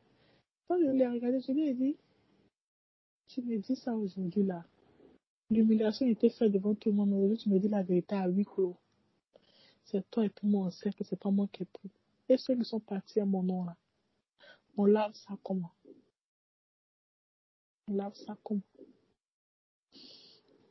Quand 0.67 0.77
je 0.79 0.85
l'ai 0.91 1.07
regardé, 1.07 1.39
je 1.39 1.51
lui 1.51 1.69
ai 1.69 1.73
dit, 1.73 1.95
tu 3.27 3.41
me 3.41 3.57
dis 3.57 3.75
ça 3.75 3.95
aujourd'hui 3.95 4.43
là. 4.43 4.65
L'humiliation 5.49 6.07
était 6.07 6.29
faite 6.29 6.51
devant 6.51 6.73
tout 6.75 6.89
le 6.89 6.95
monde, 6.95 7.13
aujourd'hui 7.13 7.37
tu 7.37 7.49
me 7.49 7.59
dis 7.59 7.67
la 7.69 7.83
vérité 7.83 8.15
à 8.15 8.27
huis 8.27 8.45
clos. 8.45 8.75
C'est 9.85 10.09
toi 10.09 10.25
et 10.25 10.29
puis 10.29 10.47
moi 10.47 10.67
on 10.67 10.71
sait 10.71 10.91
que 10.91 11.03
c'est 11.03 11.19
pas 11.19 11.29
moi 11.31 11.47
qui 11.51 11.63
ai 11.63 11.65
pris. 11.65 11.91
Et 12.29 12.37
ceux 12.37 12.55
qui 12.55 12.65
sont 12.65 12.79
partis 12.79 13.19
à 13.19 13.25
mon 13.25 13.43
nom 13.43 13.63
là, 13.63 13.75
on 14.77 14.85
lave 14.85 15.13
ça 15.13 15.37
comment? 15.43 15.71
On 17.87 17.93
lave 17.93 18.15
ça 18.15 18.35
comment? 18.43 18.61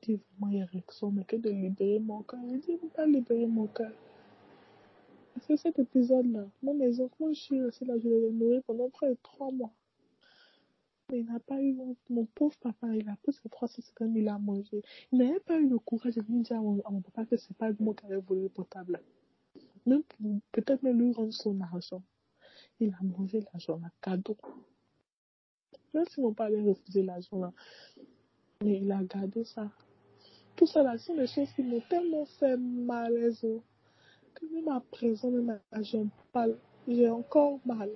Je 0.07 0.13
dis 0.13 0.21
vraiment 0.39 0.53
il 0.53 0.59
y 0.59 0.63
a 0.63 0.67
réaction, 0.67 1.11
mais 1.11 1.25
que 1.25 1.37
de 1.37 1.51
libérer 1.51 1.99
mon 1.99 2.23
cœur. 2.23 2.41
Je 2.51 2.57
dis, 2.57 2.73
ne 2.73 2.89
pas 2.89 3.07
libérer 3.07 3.47
mon 3.47 3.67
cœur. 3.67 3.93
Parce 5.35 5.47
que 5.47 5.57
cet 5.57 5.79
épisode 5.79 6.31
là, 6.31 6.47
mon 6.63 6.75
maison, 6.75 7.11
moi 7.19 7.33
je 7.33 7.41
suis 7.41 7.61
restée 7.61 7.87
là, 7.87 7.99
je 7.99 8.09
l'ai 8.09 8.31
nourri 8.31 8.61
pendant 8.67 8.89
près 8.91 9.11
de 9.11 9.17
trois 9.23 9.51
mois. 9.51 9.73
Mais 11.11 11.21
il 11.21 11.27
n'a 11.27 11.41
pas 11.41 11.61
eu, 11.61 11.77
mon, 12.11 12.25
pauvre 12.27 12.57
papa, 12.59 12.89
il 12.95 13.09
a 13.09 13.17
pris 13.23 13.33
ses 13.33 13.49
350 13.49 14.13
000 14.13 14.29
à 14.29 14.39
manger. 14.39 14.83
Il 15.11 15.19
n'avait 15.19 15.41
pas 15.41 15.59
eu 15.59 15.69
le 15.69 15.79
courage 15.79 16.15
de 16.15 16.23
venir 16.23 16.43
dire 16.43 16.57
à 16.57 16.61
mon, 16.61 17.01
papa 17.01 17.25
que 17.25 17.37
c'est 17.37 17.57
pas 17.57 17.71
moi 17.81 17.95
qui 17.95 18.05
avais 18.07 18.21
volé 18.21 18.43
le 18.43 18.49
portable. 18.49 19.01
Même 19.87 20.03
peut-être 20.53 20.83
même 20.83 21.01
lui 21.01 21.13
rendre 21.13 21.33
son 21.33 21.61
argent. 21.61 22.03
Il 22.81 22.91
a 22.91 23.03
mangé 23.03 23.41
l'argent, 23.41 23.79
là, 23.83 23.91
cadeau. 24.01 24.37
Même 25.93 26.07
si 26.09 26.21
mon 26.21 26.33
père 26.33 26.47
avait 26.47 26.63
refusé 26.63 27.03
l'argent. 27.03 27.53
Mais 28.63 28.79
il 28.81 28.93
a 28.93 29.03
gardé 29.03 29.45
ça. 29.45 29.71
Tout 30.57 30.67
ça, 30.67 30.83
là, 30.83 30.97
sont 30.99 31.15
des 31.17 31.27
choses 31.27 31.53
qui 31.53 31.63
m'ont 31.63 31.81
tellement 31.89 32.25
fait 32.27 32.57
mal, 32.57 33.15
les 33.15 33.45
os, 33.45 33.61
que 34.35 34.47
même 34.47 34.69
à 34.69 34.81
présent, 34.81 35.31
même 35.31 35.61
à 35.73 35.83
j'en 35.83 36.07
parle, 36.33 36.57
j'ai 36.87 37.09
encore 37.09 37.61
mal. 37.65 37.91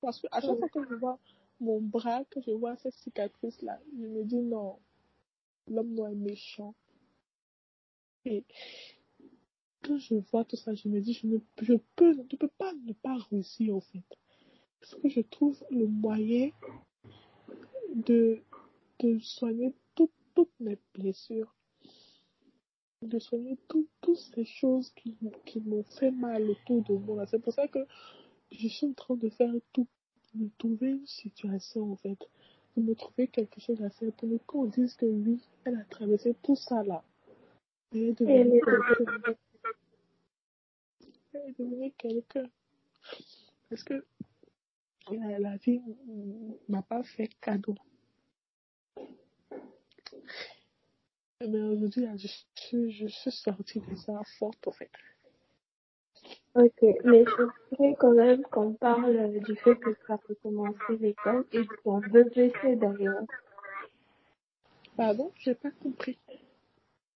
Parce 0.00 0.20
que 0.20 0.26
à 0.32 0.40
chaque 0.40 0.58
fois 0.58 0.68
que 0.68 0.84
je 0.88 0.94
vois 0.94 1.18
mon 1.60 1.80
bras, 1.80 2.24
que 2.24 2.40
je 2.40 2.50
vois 2.50 2.76
cette 2.76 2.94
cicatrice-là, 2.94 3.80
je 3.96 4.06
me 4.06 4.24
dis 4.24 4.40
non, 4.40 4.78
l'homme 5.68 5.94
noir 5.94 6.10
est 6.10 6.16
méchant. 6.16 6.74
Et 8.24 8.44
quand 9.82 9.98
je 9.98 10.14
vois 10.16 10.44
tout 10.44 10.56
ça, 10.56 10.74
je 10.74 10.88
me 10.88 11.00
dis, 11.00 11.12
je 11.14 11.26
ne 11.26 11.38
je 11.60 11.74
peux, 11.96 12.14
je 12.30 12.36
peux 12.36 12.48
pas 12.48 12.72
ne 12.84 12.92
pas 12.92 13.16
réussir, 13.30 13.76
au 13.76 13.80
fait. 13.80 14.02
Parce 14.80 14.94
que 14.96 15.08
je 15.08 15.20
trouve 15.20 15.62
le 15.70 15.86
moyen 15.86 16.50
de, 17.94 18.42
de 18.98 19.18
soigner 19.20 19.72
tout- 19.94 20.10
toutes 20.34 20.52
mes 20.60 20.78
blessures. 20.94 21.54
De 23.02 23.18
soigner 23.18 23.58
tout- 23.68 23.88
toutes 24.00 24.16
ces 24.16 24.44
choses 24.44 24.90
qui, 24.90 25.16
qui 25.44 25.60
m'ont 25.60 25.82
fait 25.82 26.12
mal 26.12 26.48
autour 26.48 26.82
de 26.84 26.94
moi. 26.94 27.26
C'est 27.26 27.40
pour 27.40 27.52
ça 27.52 27.66
que 27.66 27.80
je 28.52 28.68
suis 28.68 28.86
en 28.86 28.92
train 28.92 29.16
de 29.16 29.28
faire 29.28 29.52
tout, 29.72 29.88
de 30.34 30.48
trouver 30.56 30.90
une 30.90 31.06
situation, 31.06 31.92
en 31.92 31.96
fait. 31.96 32.18
De 32.76 32.82
me 32.82 32.94
trouver 32.94 33.26
quelque 33.26 33.60
chose 33.60 33.82
à 33.82 33.90
faire 33.90 34.12
pour 34.12 34.28
que 34.28 34.36
qu'on 34.46 34.66
dise 34.66 34.94
que 34.94 35.04
oui, 35.06 35.40
elle 35.64 35.76
a 35.76 35.84
traversé 35.84 36.34
tout 36.42 36.54
ça 36.56 36.82
là. 36.84 37.02
Elle 37.92 38.02
est 38.04 38.12
devenue 38.20 38.60
quelqu'un. 38.64 39.34
Elle 41.34 41.40
est 41.50 41.58
devenue 41.58 41.92
quelqu'un. 41.98 42.48
Parce 43.68 43.82
que 43.82 44.04
la, 45.10 45.38
la 45.38 45.56
vie 45.56 45.82
m'a 46.68 46.82
pas 46.82 47.02
fait 47.02 47.28
cadeau. 47.40 47.74
Mais 51.48 51.60
aujourd'hui, 51.60 52.04
là, 52.04 52.16
je 52.16 52.28
suis, 52.54 52.90
je 52.92 53.06
suis 53.06 53.30
sortie 53.30 53.80
de 53.80 53.94
ça 53.96 54.20
forte, 54.38 54.66
en 54.68 54.72
fait. 54.72 54.90
Ok, 56.54 56.82
mais 57.04 57.24
je 57.24 57.42
voudrais 57.70 57.94
quand 57.98 58.12
même 58.12 58.42
qu'on 58.42 58.74
parle 58.74 59.40
du 59.40 59.56
fait 59.56 59.74
que 59.76 59.90
tu 59.90 60.12
as 60.12 60.16
recommencé 60.28 60.96
l'école 61.00 61.46
et 61.52 61.60
de 61.60 61.68
ton 61.82 61.98
BPC 61.98 62.76
d'ailleurs. 62.76 63.22
Pardon, 64.96 65.32
j'ai 65.38 65.54
pas 65.54 65.70
compris. 65.82 66.18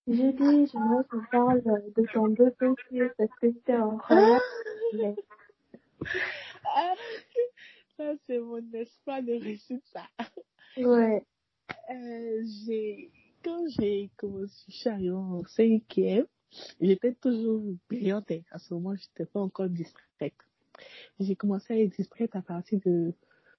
J'ai 0.08 0.32
dit, 0.32 0.66
j'aimerais 0.66 1.04
qu'on 1.10 1.24
parle 1.30 1.62
de 1.62 2.06
ton 2.12 2.28
BPC 2.28 3.10
parce 3.18 3.30
que 3.40 3.52
c'était 3.52 3.72
incroyable. 3.74 4.42
Mais 4.94 5.14
Ah, 6.74 6.94
ça, 7.96 8.12
c'est 8.26 8.38
mon 8.38 8.62
espoir 8.72 9.22
de 9.22 9.32
réussir 9.32 9.78
ça. 9.92 10.02
Ouais, 10.78 11.24
Euh, 11.90 12.42
j'ai, 12.66 13.10
quand 13.46 13.64
j'ai 13.68 14.10
commencé, 14.16 14.64
je 14.68 14.74
suis 14.74 14.88
arrivée 14.88 15.10
en 15.12 15.44
cinquième, 15.44 16.26
j'étais 16.80 17.14
toujours 17.14 17.62
brillante. 17.88 18.32
À 18.50 18.58
ce 18.58 18.74
moment, 18.74 18.96
je 18.96 19.02
n'étais 19.02 19.30
pas 19.30 19.40
encore 19.40 19.68
distraite. 19.68 20.34
J'ai 21.20 21.36
commencé 21.36 21.72
à 21.72 21.78
être 21.78 21.96
distraite 21.96 22.34
à 22.34 22.42
partir 22.42 22.80
de, 22.84 23.14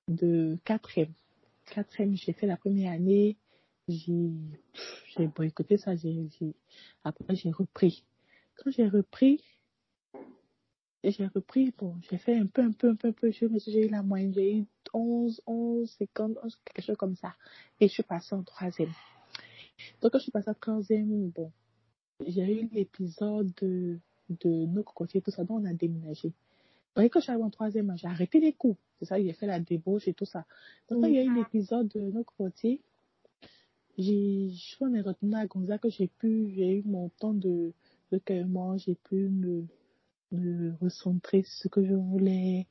de 0.10 0.58
quatrième. 0.66 1.14
Quatrième, 1.66 2.16
j'ai 2.18 2.34
fait 2.34 2.48
la 2.48 2.58
première 2.58 2.92
année. 2.92 3.38
J'ai, 3.88 4.30
j'ai 5.16 5.28
boycotté 5.28 5.78
ça. 5.78 5.96
J'ai, 5.96 6.28
après, 7.06 7.36
j'ai 7.36 7.52
repris. 7.52 8.04
Quand 8.58 8.72
j'ai 8.72 8.90
repris, 8.90 9.42
j'ai 11.02 11.28
repris, 11.28 11.74
bon, 11.78 11.96
j'ai 12.10 12.18
fait 12.18 12.38
un 12.38 12.48
peu, 12.48 12.62
un 12.62 12.74
peu, 12.74 12.90
un 12.90 12.96
peu, 12.96 13.08
un 13.08 13.12
peu, 13.14 13.32
j'ai 13.32 13.86
eu 13.86 13.88
la 13.88 14.04
moyenne, 14.04 14.34
j'ai 14.34 14.58
eu 14.58 14.66
11, 14.94 15.42
11, 15.46 15.90
50, 15.90 16.38
11, 16.44 16.60
quelque 16.66 16.86
chose 16.86 16.98
comme 16.98 17.16
ça. 17.16 17.36
Et 17.80 17.88
je 17.88 17.94
suis 17.94 18.04
passée 18.04 18.36
en 18.36 18.44
troisième. 18.44 18.92
Donc, 20.02 20.12
quand 20.12 20.18
je 20.18 20.24
suis 20.24 20.32
passée 20.32 20.50
en 20.50 20.54
troisième, 20.54 21.30
bon, 21.30 21.52
j'ai 22.26 22.62
eu 22.62 22.70
l'épisode 22.72 23.52
de, 23.62 24.00
de 24.30 24.50
nos 24.66 24.84
cocotiers, 24.84 25.22
tout 25.22 25.32
ça, 25.32 25.44
donc 25.44 25.62
on 25.62 25.66
a 25.66 25.74
déménagé. 25.74 26.34
Donc, 26.96 27.06
quand 27.12 27.20
je 27.20 27.24
suis 27.24 27.32
arrivée 27.32 27.46
en 27.46 27.50
troisième, 27.50 27.94
j'ai 27.98 28.08
arrêté 28.08 28.40
les 28.40 28.54
cours. 28.54 28.78
C'est 29.00 29.06
ça, 29.06 29.22
j'ai 29.22 29.34
fait 29.34 29.46
la 29.46 29.60
débauche 29.60 30.08
et 30.08 30.14
tout 30.14 30.26
ça. 30.26 30.46
Donc, 30.90 31.02
quand 31.02 31.08
il 31.08 31.16
y 31.16 31.20
a 31.20 31.24
eu 31.24 31.34
l'épisode 31.34 31.88
de 31.90 32.00
nos 32.00 32.24
cocotiers, 32.24 32.82
j'ai, 33.98 34.50
je 34.52 34.58
suis 34.58 34.86
est 34.86 35.36
à 35.36 35.48
Gonzague, 35.48 35.80
que 35.80 35.90
j'ai 35.90 36.08
pu, 36.08 36.52
j'ai 36.56 36.78
eu 36.78 36.84
mon 36.86 37.10
temps 37.10 37.34
de 37.34 37.74
recueillement, 38.12 38.78
j'ai 38.78 38.96
pu 38.96 39.30
me, 39.30 39.66
me 40.32 40.74
recentrer 40.82 41.44
sur 41.44 41.64
ce 41.64 41.68
que 41.68 41.86
je 41.86 41.94
voulais. 41.94 42.68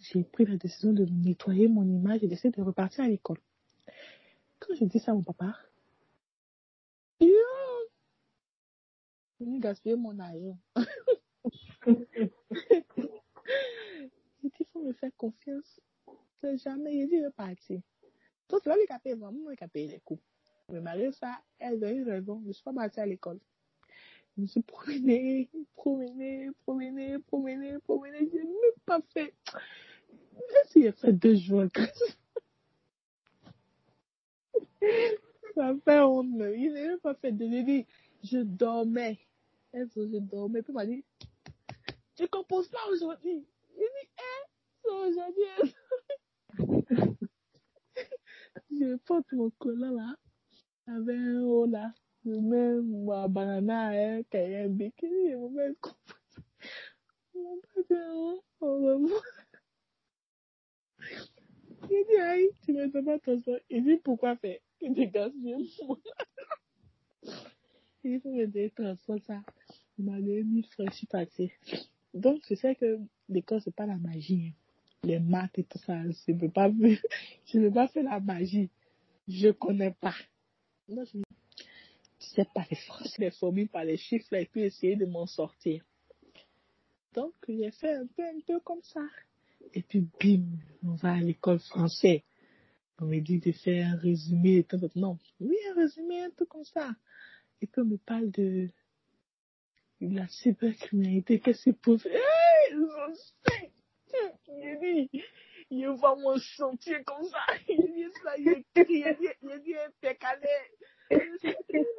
J'ai 0.00 0.22
pris 0.22 0.44
la 0.44 0.56
décision 0.56 0.92
de 0.92 1.04
nettoyer 1.04 1.68
mon 1.68 1.84
image 1.84 2.22
et 2.22 2.28
d'essayer 2.28 2.50
de 2.50 2.60
repartir 2.60 3.04
à 3.04 3.08
l'école. 3.08 3.38
Quand 4.60 4.74
je 4.74 4.84
dis 4.84 4.98
ça 4.98 5.12
à 5.12 5.14
mon 5.14 5.22
papa, 5.22 5.56
il 7.20 7.28
dit, 7.28 7.32
Oh, 7.32 7.88
je 9.44 9.50
vais 9.50 9.58
gaspiller 9.58 9.96
mon 9.96 10.18
argent. 10.18 10.58
Il 14.42 14.50
dit, 14.50 14.56
il 14.60 14.66
faut 14.72 14.82
me 14.82 14.92
faire 14.92 15.10
confiance. 15.16 15.80
C'est 16.40 16.56
jamais, 16.58 16.96
il 16.96 17.08
dit, 17.08 17.20
je 17.22 17.28
partir. 17.30 17.80
Donc, 18.48 18.60
c'est 18.62 18.74
lui 18.74 18.86
qui 18.86 18.92
a 18.92 18.98
payé, 18.98 19.14
moi, 19.14 19.30
moi 19.30 19.56
qui 19.56 19.64
a 19.64 19.68
payé 19.68 19.88
les 19.88 20.00
cours. 20.00 20.20
Mais 20.70 20.80
malgré 20.80 21.12
ça, 21.12 21.42
elle 21.58 21.82
a 21.84 21.92
eu 21.92 22.04
raison. 22.04 22.42
Je 22.46 22.52
suis 22.52 22.62
pas 22.62 22.72
partie 22.72 23.00
à 23.00 23.06
l'école. 23.06 23.38
Je 24.36 24.42
me 24.42 24.46
suis 24.46 24.62
promenée, 24.62 25.50
promenée, 25.74 26.50
promenée, 26.62 27.18
promenée, 27.20 27.78
promenée. 27.80 28.28
J'ai 28.32 28.42
même 28.42 28.78
pas 28.84 29.00
fait. 29.12 29.34
Si 30.66 30.82
j'ai 30.82 30.92
fait 30.92 31.12
deux 31.12 31.36
jours. 31.36 31.66
Ça 35.54 35.74
fait 35.84 36.00
honte. 36.00 36.30
mais 36.34 36.58
Il 36.58 36.72
n'a 36.72 36.88
même 36.88 36.98
pas 36.98 37.14
fait 37.14 37.32
deux. 37.32 37.48
J'ai 37.48 37.62
dit, 37.62 37.86
je 38.22 38.38
dormais. 38.38 39.18
Elle 39.76 39.90
je 39.96 40.18
dormais. 40.18 40.62
Puis 40.62 40.72
m'a 40.72 40.86
dit, 40.86 41.04
tu 42.14 42.28
composes 42.28 42.68
pas 42.68 42.86
aujourd'hui. 42.92 43.44
J'ai 43.76 43.80
dit, 43.80 44.08
hein, 44.18 44.44
c'est 44.82 44.90
aujourd'hui. 44.90 45.44
je 48.70 48.96
porte 48.98 49.32
mon 49.32 49.50
collant 49.58 49.90
là. 49.90 50.14
Avec 50.86 51.16
un 51.16 51.42
haut 51.42 51.66
là. 51.66 51.92
Je 52.24 52.30
mets 52.30 52.80
ma 53.04 53.26
banana, 53.26 53.88
hein, 53.88 54.22
cahier, 54.30 54.60
un 54.60 54.68
bikini. 54.68 55.30
Je 55.30 55.36
me 55.36 55.48
mets 55.48 55.74
coupe. 55.80 56.14
Mon 57.34 57.58
père. 57.88 58.14
Il 61.90 62.06
dit, 62.08 62.16
aïe, 62.16 62.50
tu 62.64 62.72
ne 62.72 62.88
fais 62.88 63.02
pas 63.02 63.14
attention. 63.14 63.58
Il 63.68 63.84
dit, 63.84 63.96
pourquoi 63.96 64.36
faire? 64.36 64.58
Il 64.80 64.92
dit, 64.94 65.08
gaspille 65.08 65.74
moi. 65.86 65.98
Il 68.04 68.20
faut 68.20 68.32
me 68.32 68.46
dire, 68.46 68.70
transport 68.74 69.18
ça. 69.26 69.42
Il 69.98 70.04
m'a 70.04 70.20
donné 70.20 70.42
1000 70.42 70.66
francs, 70.66 70.88
je 70.90 70.96
suis 70.96 71.06
partie. 71.06 71.52
Donc, 72.12 72.42
je 72.48 72.54
sais 72.54 72.74
que 72.74 72.98
l'école, 73.28 73.60
c'est 73.60 73.74
pas 73.74 73.86
la 73.86 73.96
magie. 73.96 74.48
hein. 74.48 74.58
Les 75.04 75.18
maths 75.18 75.58
et 75.58 75.64
tout 75.64 75.78
ça, 75.78 76.02
je 76.02 76.32
ne 76.32 76.38
peux 76.38 76.48
pas, 76.48 76.70
pas 77.74 77.88
faire 77.88 78.04
la 78.04 78.20
magie. 78.20 78.70
Je 79.28 79.50
connais 79.50 79.92
pas. 79.92 80.14
Non, 80.88 81.04
je 81.04 81.20
sais 82.18 82.46
pas 82.54 82.64
les 82.70 82.76
phrases, 82.76 83.16
les 83.18 83.30
formules 83.30 83.68
par 83.68 83.84
les 83.84 83.96
chiffres 83.96 84.32
et 84.34 84.46
puis 84.46 84.62
essayer 84.62 84.96
de 84.96 85.06
m'en 85.06 85.26
sortir. 85.26 85.84
Donc, 87.14 87.32
j'ai 87.48 87.70
fait 87.70 87.94
un 87.94 88.06
peu, 88.06 88.22
un 88.24 88.40
peu 88.46 88.60
comme 88.60 88.82
ça. 88.82 89.06
Et 89.72 89.82
puis, 89.82 90.06
bim, 90.20 90.44
on 90.84 90.94
va 90.94 91.12
à 91.12 91.20
l'école 91.20 91.58
française. 91.60 92.20
On 92.98 93.06
me 93.06 93.20
dit 93.20 93.38
de 93.38 93.52
faire 93.52 93.88
un 93.88 93.96
résumé. 93.96 94.66
Non, 94.96 95.18
oui, 95.40 95.56
un 95.70 95.74
résumé, 95.74 96.22
un 96.22 96.30
peu 96.30 96.44
comme 96.46 96.64
ça. 96.64 96.90
Et 97.60 97.66
puis, 97.66 97.82
on 97.82 97.86
me 97.86 97.96
parle 97.98 98.30
de 98.30 98.68
la 100.10 100.26
cybercriminalité. 100.28 101.40
Qu'est-ce 101.40 101.70
que 101.70 101.98
c'est 101.98 102.08
Hey, 102.10 102.72
je 102.72 103.14
sais. 103.14 103.72
Il 104.48 104.78
dit, 105.10 105.22
il 105.70 105.88
voit 105.88 106.16
mon 106.16 106.38
chantier 106.38 107.02
comme 107.04 107.24
ça. 107.24 107.38
Il 107.68 107.92
dit 107.94 108.06
ça, 108.22 108.36
il 108.38 108.48
écrit, 108.48 108.64
il 108.76 109.16
dit, 109.20 109.28
il 109.42 109.62
dit, 109.62 109.76
impeccable. 109.76 110.46
Ma 111.10 111.16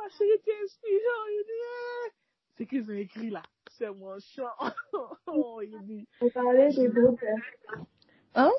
chérie, 0.10 0.42
t'es 0.44 0.54
inspirant. 0.64 1.26
Il 1.30 1.44
dit, 1.46 2.16
c'est 2.58 2.66
qu'ils 2.66 2.90
ont 2.90 2.96
écrit 2.96 3.30
là. 3.30 3.44
C'est 3.70 3.92
mon 3.92 4.18
chant. 4.20 4.48
oh, 5.28 5.62
il 5.62 5.78
dit. 5.84 6.08
On 6.22 6.30
parlait 6.30 6.70
des 6.70 6.88
brouteurs. 6.88 7.38
Hein? 8.36 8.52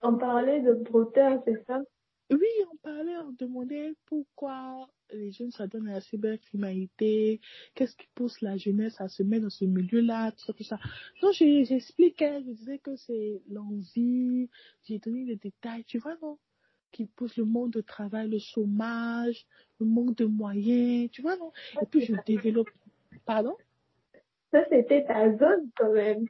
On 0.00 0.16
parlait 0.16 0.60
de 0.60 0.72
brouteurs, 0.72 1.42
c'est 1.44 1.62
ça? 1.66 1.80
Oui, 2.32 2.48
on 2.72 2.76
parlait, 2.76 3.16
on 3.18 3.32
demandait 3.32 3.92
pourquoi 4.06 4.88
les 5.12 5.30
jeunes 5.32 5.50
s'adonnent 5.50 5.88
à 5.88 5.94
la 5.94 6.00
cybercriminalité, 6.00 7.40
qu'est-ce 7.74 7.94
qui 7.94 8.06
pousse 8.14 8.40
la 8.40 8.56
jeunesse 8.56 8.98
à 9.00 9.08
se 9.08 9.22
mettre 9.22 9.42
dans 9.42 9.50
ce 9.50 9.66
milieu-là, 9.66 10.32
tout 10.32 10.44
ça, 10.46 10.52
tout 10.54 10.64
ça. 10.64 10.78
Donc, 11.20 11.34
j'expliquais, 11.34 12.42
je 12.42 12.50
disais 12.52 12.78
que 12.78 12.96
c'est 12.96 13.42
l'envie, 13.50 14.48
j'ai 14.84 14.98
donné 14.98 15.24
les 15.24 15.36
détails, 15.36 15.84
tu 15.84 15.98
vois, 15.98 16.16
non? 16.22 16.38
Qui 16.90 17.06
pousse 17.06 17.36
le 17.36 17.44
monde 17.44 17.72
de 17.72 17.82
travail, 17.82 18.30
le 18.30 18.38
chômage, 18.38 19.46
le 19.78 19.86
manque 19.86 20.16
de 20.16 20.24
moyens, 20.24 21.10
tu 21.10 21.20
vois, 21.20 21.36
non? 21.36 21.52
Et 21.82 21.86
puis, 21.86 22.02
je 22.06 22.14
développe. 22.26 22.70
Pardon? 23.26 23.56
Ça, 24.50 24.64
c'était 24.70 25.04
ta 25.04 25.30
zone 25.36 25.70
quand 25.76 25.92
même. 25.92 26.26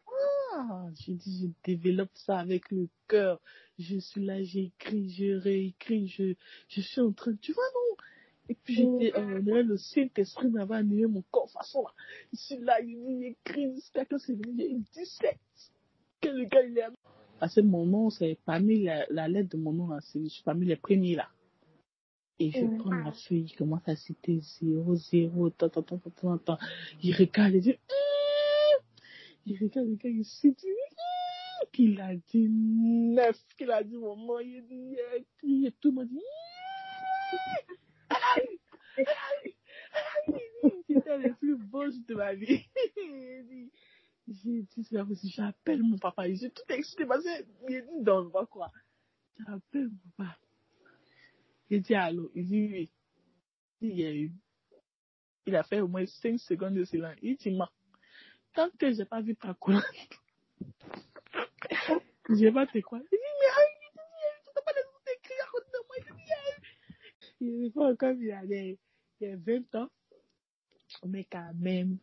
Ah, 0.54 0.86
je 1.00 1.12
dis, 1.12 1.54
je 1.66 1.72
développe 1.72 2.10
ça 2.14 2.38
avec 2.38 2.70
le 2.70 2.88
cœur. 3.08 3.40
Je 3.78 3.96
suis 3.98 4.24
là, 4.24 4.42
j'écris, 4.42 5.08
je 5.08 5.34
réécris, 5.34 6.08
je, 6.08 6.34
je 6.68 6.80
suis 6.82 7.00
en 7.00 7.12
train, 7.12 7.34
tu 7.40 7.52
vois, 7.52 7.64
non? 7.74 7.96
Et 8.50 8.54
puis 8.54 8.74
j'étais, 8.74 9.18
euh, 9.18 9.40
le 9.40 9.76
Saint-Esprit 9.78 10.48
m'avait 10.48 10.74
animé 10.76 11.06
mon 11.06 11.22
corps, 11.30 11.50
façon 11.50 11.82
là. 11.82 11.90
Je 12.32 12.38
suis 12.38 12.58
là, 12.58 12.80
il 12.82 13.24
écrit 13.24 13.72
jusqu'à 13.74 14.04
que 14.04 14.18
c'est 14.18 14.34
il 14.34 14.84
17. 14.94 15.38
Que 16.20 16.28
le 16.28 16.44
gars, 16.44 16.62
il 16.62 16.76
est 16.76 16.84
Parce 17.40 17.54
que 17.54 17.60
mon 17.60 17.86
nom, 17.86 18.10
c'est 18.10 18.38
parmi 18.44 18.82
la, 18.82 19.06
la 19.08 19.28
lettre 19.28 19.56
de 19.56 19.62
mon 19.62 19.72
nom, 19.72 19.88
là, 19.88 20.00
c'est, 20.02 20.22
je 20.22 20.28
suis 20.28 20.42
parmi 20.42 20.66
les 20.66 20.76
premiers 20.76 21.16
là. 21.16 21.28
Et 22.38 22.50
je 22.50 22.66
prends 22.78 22.90
ma 22.90 23.12
feuille, 23.12 23.44
il 23.44 23.56
commence 23.56 23.86
à 23.86 23.96
citer 23.96 24.40
0, 24.60 24.96
0, 24.96 25.50
tant, 25.50 25.68
tant, 25.68 25.82
tant, 25.82 25.98
tant, 25.98 26.38
tant. 26.38 26.58
Il 27.02 27.14
regarde, 27.14 27.54
il 27.54 27.60
dit, 27.62 27.70
Hum! 27.70 28.21
Il 29.46 29.58
regarde, 29.58 29.88
il 29.88 29.92
regarde, 29.92 30.16
il 30.16 30.24
se 30.24 30.48
dit, 30.48 30.66
qu'il 31.72 32.00
a 32.00 32.14
dit 32.14 32.48
9, 32.48 33.36
qu'il 33.56 33.70
a 33.70 33.82
dit 33.82 33.96
nom, 33.96 34.38
il 34.40 34.62
dit, 34.66 34.96
il 35.42 35.66
a 35.66 35.70
tout 35.72 35.88
le 35.88 35.92
monde 35.92 36.08
dit! 36.08 36.20
C'était 40.86 41.18
le 41.18 41.34
plus 41.34 41.56
beau 41.56 41.90
jour 41.90 42.02
de 42.06 42.14
ma 42.14 42.34
vie. 42.34 42.64
J'ai 44.28 44.62
dit, 44.62 44.84
c'est 44.84 44.96
pas 44.96 45.06
j'appelle 45.24 45.82
mon 45.82 45.98
papa. 45.98 46.32
J'ai 46.32 46.50
tout 46.50 46.62
excité 46.68 47.06
parce 47.06 47.24
qu'il 47.24 47.76
a 47.76 47.80
dit, 47.80 47.88
non, 48.02 48.30
pas 48.30 48.46
quoi. 48.46 48.70
J'appelle 49.38 49.88
mon 49.88 50.10
papa. 50.16 50.38
Il 51.70 51.82
dit, 51.82 51.94
allô, 51.94 52.30
il 52.34 52.46
dit, 52.46 52.68
oui. 52.70 52.90
Il 55.44 55.56
a 55.56 55.60
a 55.60 55.62
fait 55.64 55.80
au 55.80 55.88
moins 55.88 56.06
5 56.06 56.38
secondes 56.38 56.74
de 56.74 56.84
silence. 56.84 57.16
Il 57.22 57.36
dit, 57.36 57.50
moi, 57.50 57.72
tant 58.54 58.70
que 58.78 58.92
j'ai 58.92 59.04
pas 59.04 59.20
vu 59.20 59.36
ta 59.36 59.54
couleur, 59.54 59.82
j'ai 62.30 62.52
pas 62.52 62.66
fait 62.66 62.82
quoi. 62.82 62.98
Il 62.98 63.08
dit, 63.10 63.16
mais, 63.40 63.48
tu 64.44 64.50
n'as 64.54 64.62
pas 64.62 64.72
laissé 64.72 64.88
t'écrire 65.04 65.44
à 65.44 65.50
côté 65.50 65.70
de 65.72 65.78
moi. 65.86 65.96
Il 65.98 66.04
dit, 66.14 66.22
il 67.40 67.62
répond 67.64 67.96
comme 67.96 68.22
il 68.22 68.30
a, 68.32 68.44
il 68.44 68.78
y 69.20 69.26
a 69.26 69.36
20 69.36 69.74
ans. 69.76 69.90
Mais 71.06 71.24
quand 71.24 71.52
même, 71.54 71.98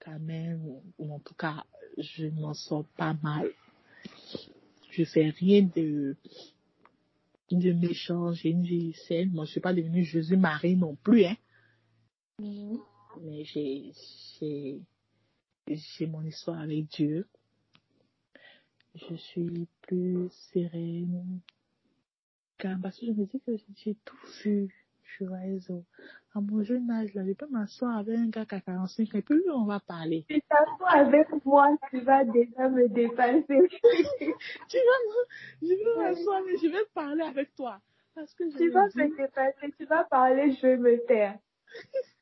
quand 0.00 0.18
même, 0.18 0.62
ou 0.98 1.12
en 1.12 1.20
tout 1.20 1.34
cas, 1.34 1.64
je 1.96 2.26
m'en 2.26 2.54
sors 2.54 2.84
pas 2.96 3.14
mal. 3.22 3.50
Je 4.90 5.04
fais 5.04 5.30
rien 5.30 5.62
de, 5.74 6.16
de 7.50 7.72
méchant, 7.72 8.32
j'ai 8.32 8.50
une 8.50 8.64
vie 8.64 8.92
saine. 9.08 9.30
Moi, 9.32 9.44
je 9.46 9.52
suis 9.52 9.60
pas 9.60 9.72
devenue 9.72 10.04
Jésus-Marie 10.04 10.76
non 10.76 10.96
plus, 10.96 11.24
hein. 11.24 11.36
Mhm. 12.38 12.78
Mais 13.20 13.44
j'ai, 13.44 13.92
j'ai 15.68 16.06
mon 16.06 16.22
histoire 16.22 16.60
avec 16.60 16.86
Dieu. 16.88 17.26
Je 18.94 19.14
suis 19.14 19.66
plus 19.82 20.28
sereine. 20.52 21.40
Car, 22.58 22.78
parce 22.82 22.98
que 22.98 23.06
je 23.06 23.12
me 23.12 23.24
dis 23.24 23.40
que 23.40 23.56
j'ai 23.76 23.94
tout 24.04 24.16
vu 24.44 24.68
sur 25.16 25.30
réseau. 25.30 25.84
À 26.34 26.40
mon 26.40 26.62
jeune 26.62 26.90
âge, 26.90 27.12
là, 27.14 27.22
je 27.26 27.32
peux 27.32 27.46
m'asseoir 27.46 27.98
avec 27.98 28.18
un 28.18 28.28
gars 28.28 28.46
qui 28.46 28.54
a 28.54 28.60
45 28.60 29.14
ans 29.14 29.18
et 29.18 29.22
puis 29.22 29.34
lui, 29.34 29.50
on 29.50 29.64
va 29.64 29.80
parler. 29.80 30.24
Si 30.30 30.42
t'assois 30.48 30.90
avec 30.90 31.28
moi, 31.44 31.68
tu 31.90 32.00
vas 32.00 32.24
déjà 32.24 32.68
me 32.68 32.88
dépasser. 32.88 33.44
tu 33.48 34.78
vois, 34.78 35.24
je 35.62 35.68
vais 35.68 35.96
m'asseoir, 35.96 36.42
mais 36.46 36.56
je 36.56 36.68
vais 36.68 36.84
parler 36.94 37.22
avec 37.22 37.54
toi. 37.54 37.80
Parce 38.14 38.34
que 38.34 38.50
je 38.50 38.56
tu 38.56 38.70
vas 38.70 38.86
me 38.86 39.16
dépasser, 39.16 39.72
tu 39.78 39.84
vas 39.86 40.04
parler, 40.04 40.52
je 40.52 40.66
vais 40.66 40.76
me 40.76 40.98
taire. 41.06 41.38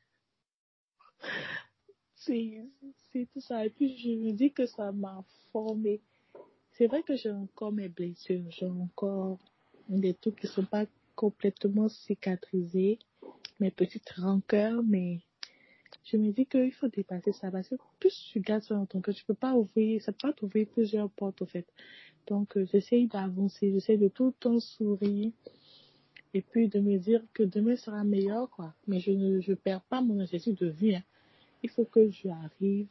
c'est 2.14 2.64
tout 3.12 3.40
ça. 3.40 3.64
Et 3.64 3.70
puis, 3.70 3.96
je 3.96 4.10
me 4.10 4.32
dis 4.32 4.52
que 4.52 4.66
ça 4.66 4.92
m'a 4.92 5.24
formé. 5.52 6.00
C'est 6.72 6.86
vrai 6.86 7.02
que 7.02 7.16
j'ai 7.16 7.30
encore 7.30 7.72
mes 7.72 7.88
blessures, 7.88 8.44
j'ai 8.50 8.66
encore 8.66 9.38
des 9.88 10.14
trucs 10.14 10.36
qui 10.36 10.46
sont 10.46 10.64
pas 10.64 10.86
complètement 11.14 11.88
cicatrisés, 11.88 12.98
mes 13.58 13.70
petites 13.70 14.08
rancœurs, 14.10 14.82
mais 14.82 15.20
je 16.04 16.16
me 16.16 16.30
dis 16.30 16.46
qu'il 16.46 16.72
faut 16.72 16.88
dépasser 16.88 17.32
ça 17.32 17.50
parce 17.50 17.68
que 17.68 17.74
plus 17.98 18.30
tu 18.32 18.40
gardes 18.40 18.62
ça 18.62 18.74
dans 18.74 18.86
ton 18.86 19.00
cœur, 19.00 19.14
tu 19.14 19.24
peux 19.24 19.34
pas 19.34 19.54
ouvrir, 19.54 20.00
ça 20.00 20.12
peut 20.12 20.28
pas 20.28 20.32
t'ouvrir 20.32 20.68
plusieurs 20.68 21.10
portes, 21.10 21.42
au 21.42 21.46
fait. 21.46 21.66
Donc, 22.28 22.56
euh, 22.56 22.64
j'essaye 22.72 23.08
d'avancer, 23.08 23.72
j'essaie 23.72 23.96
de 23.96 24.08
tout 24.08 24.26
le 24.26 24.32
temps 24.32 24.60
sourire 24.60 25.32
et 26.32 26.40
puis 26.40 26.68
de 26.68 26.78
me 26.78 26.96
dire 26.98 27.22
que 27.34 27.42
demain 27.42 27.76
sera 27.76 28.04
meilleur, 28.04 28.48
quoi. 28.50 28.72
Mais 28.86 29.00
je 29.00 29.10
ne 29.10 29.40
je 29.40 29.52
perds 29.52 29.82
pas 29.82 30.00
mon 30.00 30.20
objectif 30.20 30.54
de 30.54 30.68
vie, 30.68 30.94
hein 30.94 31.02
il 31.62 31.70
faut 31.70 31.84
que 31.84 32.08
j'arrive 32.08 32.88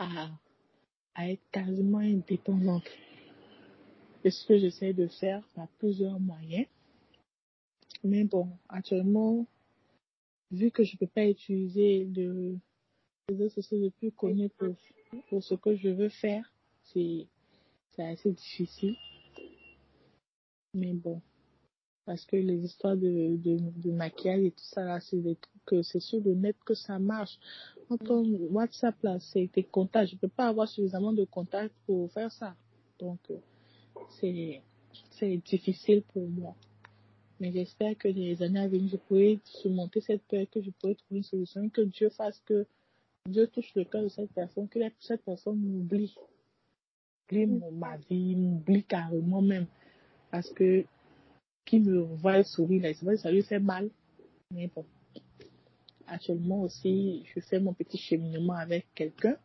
à, 0.00 1.28
être 1.28 1.42
quasiment 1.52 1.98
indépendante. 1.98 2.88
C'est 4.22 4.30
ce 4.30 4.46
que 4.46 4.58
j'essaie 4.58 4.92
de 4.92 5.06
faire 5.06 5.42
par 5.54 5.68
plusieurs 5.78 6.18
moyens. 6.18 6.66
Mais 8.02 8.24
bon, 8.24 8.48
actuellement, 8.68 9.46
vu 10.50 10.70
que 10.70 10.84
je 10.84 10.94
ne 10.94 10.98
peux 10.98 11.06
pas 11.06 11.26
utiliser 11.26 12.04
le 12.04 12.58
les 13.28 13.36
réseaux 13.36 13.50
sociaux 13.50 13.78
les 13.78 13.90
plus 13.90 14.10
connus 14.10 14.50
pour, 14.58 14.74
pour 15.28 15.42
ce 15.42 15.54
que 15.54 15.76
je 15.76 15.88
veux 15.88 16.08
faire, 16.08 16.52
c'est 16.82 17.28
assez 17.98 18.32
difficile. 18.32 18.96
Mais 20.74 20.92
bon, 20.92 21.20
parce 22.04 22.24
que 22.24 22.36
les 22.36 22.64
histoires 22.64 22.96
de, 22.96 23.36
de, 23.36 23.90
maquillage 23.90 24.44
et 24.44 24.50
tout 24.50 24.64
ça, 24.64 24.84
là, 24.84 25.00
c'est 25.00 25.20
des 25.20 25.36
trucs, 25.36 25.84
c'est 25.84 26.00
sur 26.00 26.20
le 26.20 26.34
net 26.34 26.56
que 26.64 26.74
ça 26.74 26.98
marche. 26.98 27.38
Quand 27.98 28.24
WhatsApp, 28.50 28.94
là, 29.02 29.18
c'est 29.18 29.48
tes 29.52 29.64
contacts. 29.64 30.12
Je 30.12 30.16
peux 30.16 30.28
pas 30.28 30.46
avoir 30.46 30.68
suffisamment 30.68 31.12
de 31.12 31.24
contacts 31.24 31.74
pour 31.86 32.10
faire 32.12 32.30
ça. 32.30 32.54
Donc, 33.00 33.18
euh, 33.30 33.38
c'est, 34.20 35.36
difficile 35.44 36.02
pour 36.12 36.28
moi. 36.28 36.54
Mais 37.40 37.50
j'espère 37.52 37.96
que 37.96 38.08
dans 38.08 38.20
les 38.20 38.42
années 38.42 38.60
à 38.60 38.68
venir, 38.68 38.88
je 38.92 38.96
pourrai 38.96 39.40
surmonter 39.44 40.00
cette 40.00 40.22
peur, 40.22 40.46
que 40.50 40.60
je 40.60 40.70
pourrai 40.70 40.94
trouver 40.94 41.18
une 41.18 41.24
solution, 41.24 41.68
que 41.68 41.80
Dieu 41.80 42.10
fasse 42.10 42.40
que 42.46 42.66
Dieu 43.28 43.46
touche 43.48 43.74
le 43.74 43.84
cœur 43.84 44.02
de 44.02 44.08
cette 44.08 44.32
personne, 44.32 44.68
que 44.68 44.78
cette 45.00 45.24
personne 45.24 45.58
m'oublie. 45.58 46.14
Oublie 47.30 47.46
mon- 47.46 47.72
ma 47.72 47.96
vie, 47.96 48.36
m'oublie 48.36 48.84
carrément 48.84 49.42
même. 49.42 49.66
Parce 50.30 50.50
que 50.50 50.84
qui 51.64 51.80
me 51.80 52.00
voit 52.00 52.42
sourire, 52.44 52.82
là, 52.82 53.16
ça 53.16 53.30
lui 53.30 53.42
fait 53.42 53.58
mal. 53.58 53.90
Mais 54.52 54.70
bon. 54.74 54.84
Actuellement 56.10 56.62
aussi, 56.62 57.24
je 57.32 57.40
fais 57.40 57.60
mon 57.60 57.72
petit 57.72 57.96
cheminement 57.96 58.54
avec 58.54 58.86
quelqu'un, 58.96 59.36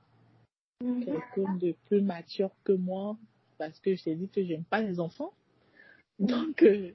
quelqu'un 0.79 1.53
de 1.57 1.75
plus 1.85 2.01
mature 2.01 2.49
que 2.63 2.71
moi, 2.71 3.17
parce 3.59 3.79
que 3.79 3.95
je 3.95 4.03
t'ai 4.03 4.15
dit 4.15 4.27
que 4.29 4.43
j'aime 4.43 4.63
pas 4.63 4.81
les 4.81 4.99
enfants. 4.99 5.31
Donc, 6.19 6.63
euh, 6.63 6.91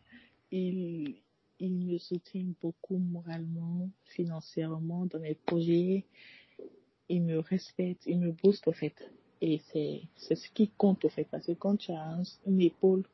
il, 0.51 1.15
il 1.61 1.73
me 1.73 1.99
soutient 1.99 2.47
beaucoup 2.61 2.99
moralement, 2.99 3.89
financièrement 4.07 5.07
dans 5.07 5.21
mes 5.21 5.35
projets. 5.37 6.05
Il 7.09 7.23
me 7.23 7.39
respecte, 7.39 8.07
il 8.07 8.19
me 8.19 8.33
booste 8.33 8.67
au 8.67 8.73
fait. 8.73 8.95
Et 9.41 9.61
c'est, 9.73 10.03
c'est 10.17 10.35
ce 10.35 10.51
qui 10.51 10.69
compte 10.69 11.05
au 11.05 11.09
fait, 11.09 11.29
parce 11.31 11.47
que 11.47 11.53
quand 11.53 11.77
tu 11.77 11.93
as 11.93 12.03
un- 12.03 12.23
une 12.47 12.61
épaule 12.61 13.05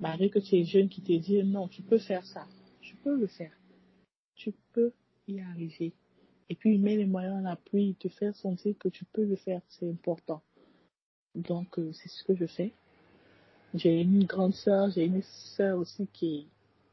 malgré 0.00 0.30
que 0.30 0.38
tu 0.40 0.56
es 0.56 0.64
jeune, 0.64 0.88
qui 0.88 1.00
te 1.00 1.12
dit 1.12 1.42
non, 1.44 1.68
tu 1.68 1.82
peux 1.82 1.98
faire 1.98 2.24
ça. 2.24 2.48
Tu 2.80 2.96
peux 2.96 3.16
le 3.16 3.26
faire. 3.28 3.52
Tu 4.34 4.52
peux 4.72 4.92
arriver. 5.38 5.92
Et 6.48 6.56
puis, 6.56 6.74
il 6.74 6.80
met 6.80 6.96
les 6.96 7.06
moyens 7.06 7.40
en 7.40 7.44
appui, 7.44 7.90
il 7.90 7.94
te 7.94 8.08
fait 8.08 8.32
sentir 8.32 8.74
que 8.78 8.88
tu 8.88 9.04
peux 9.04 9.24
le 9.24 9.36
faire. 9.36 9.60
C'est 9.68 9.88
important. 9.88 10.42
Donc, 11.36 11.78
euh, 11.78 11.92
c'est 11.92 12.08
ce 12.08 12.24
que 12.24 12.34
je 12.34 12.46
fais. 12.46 12.72
J'ai 13.74 14.00
une 14.00 14.24
grande 14.24 14.54
sœur, 14.54 14.90
j'ai 14.90 15.04
une 15.04 15.22
sœur 15.22 15.78
aussi 15.78 16.08
qui, 16.12 16.48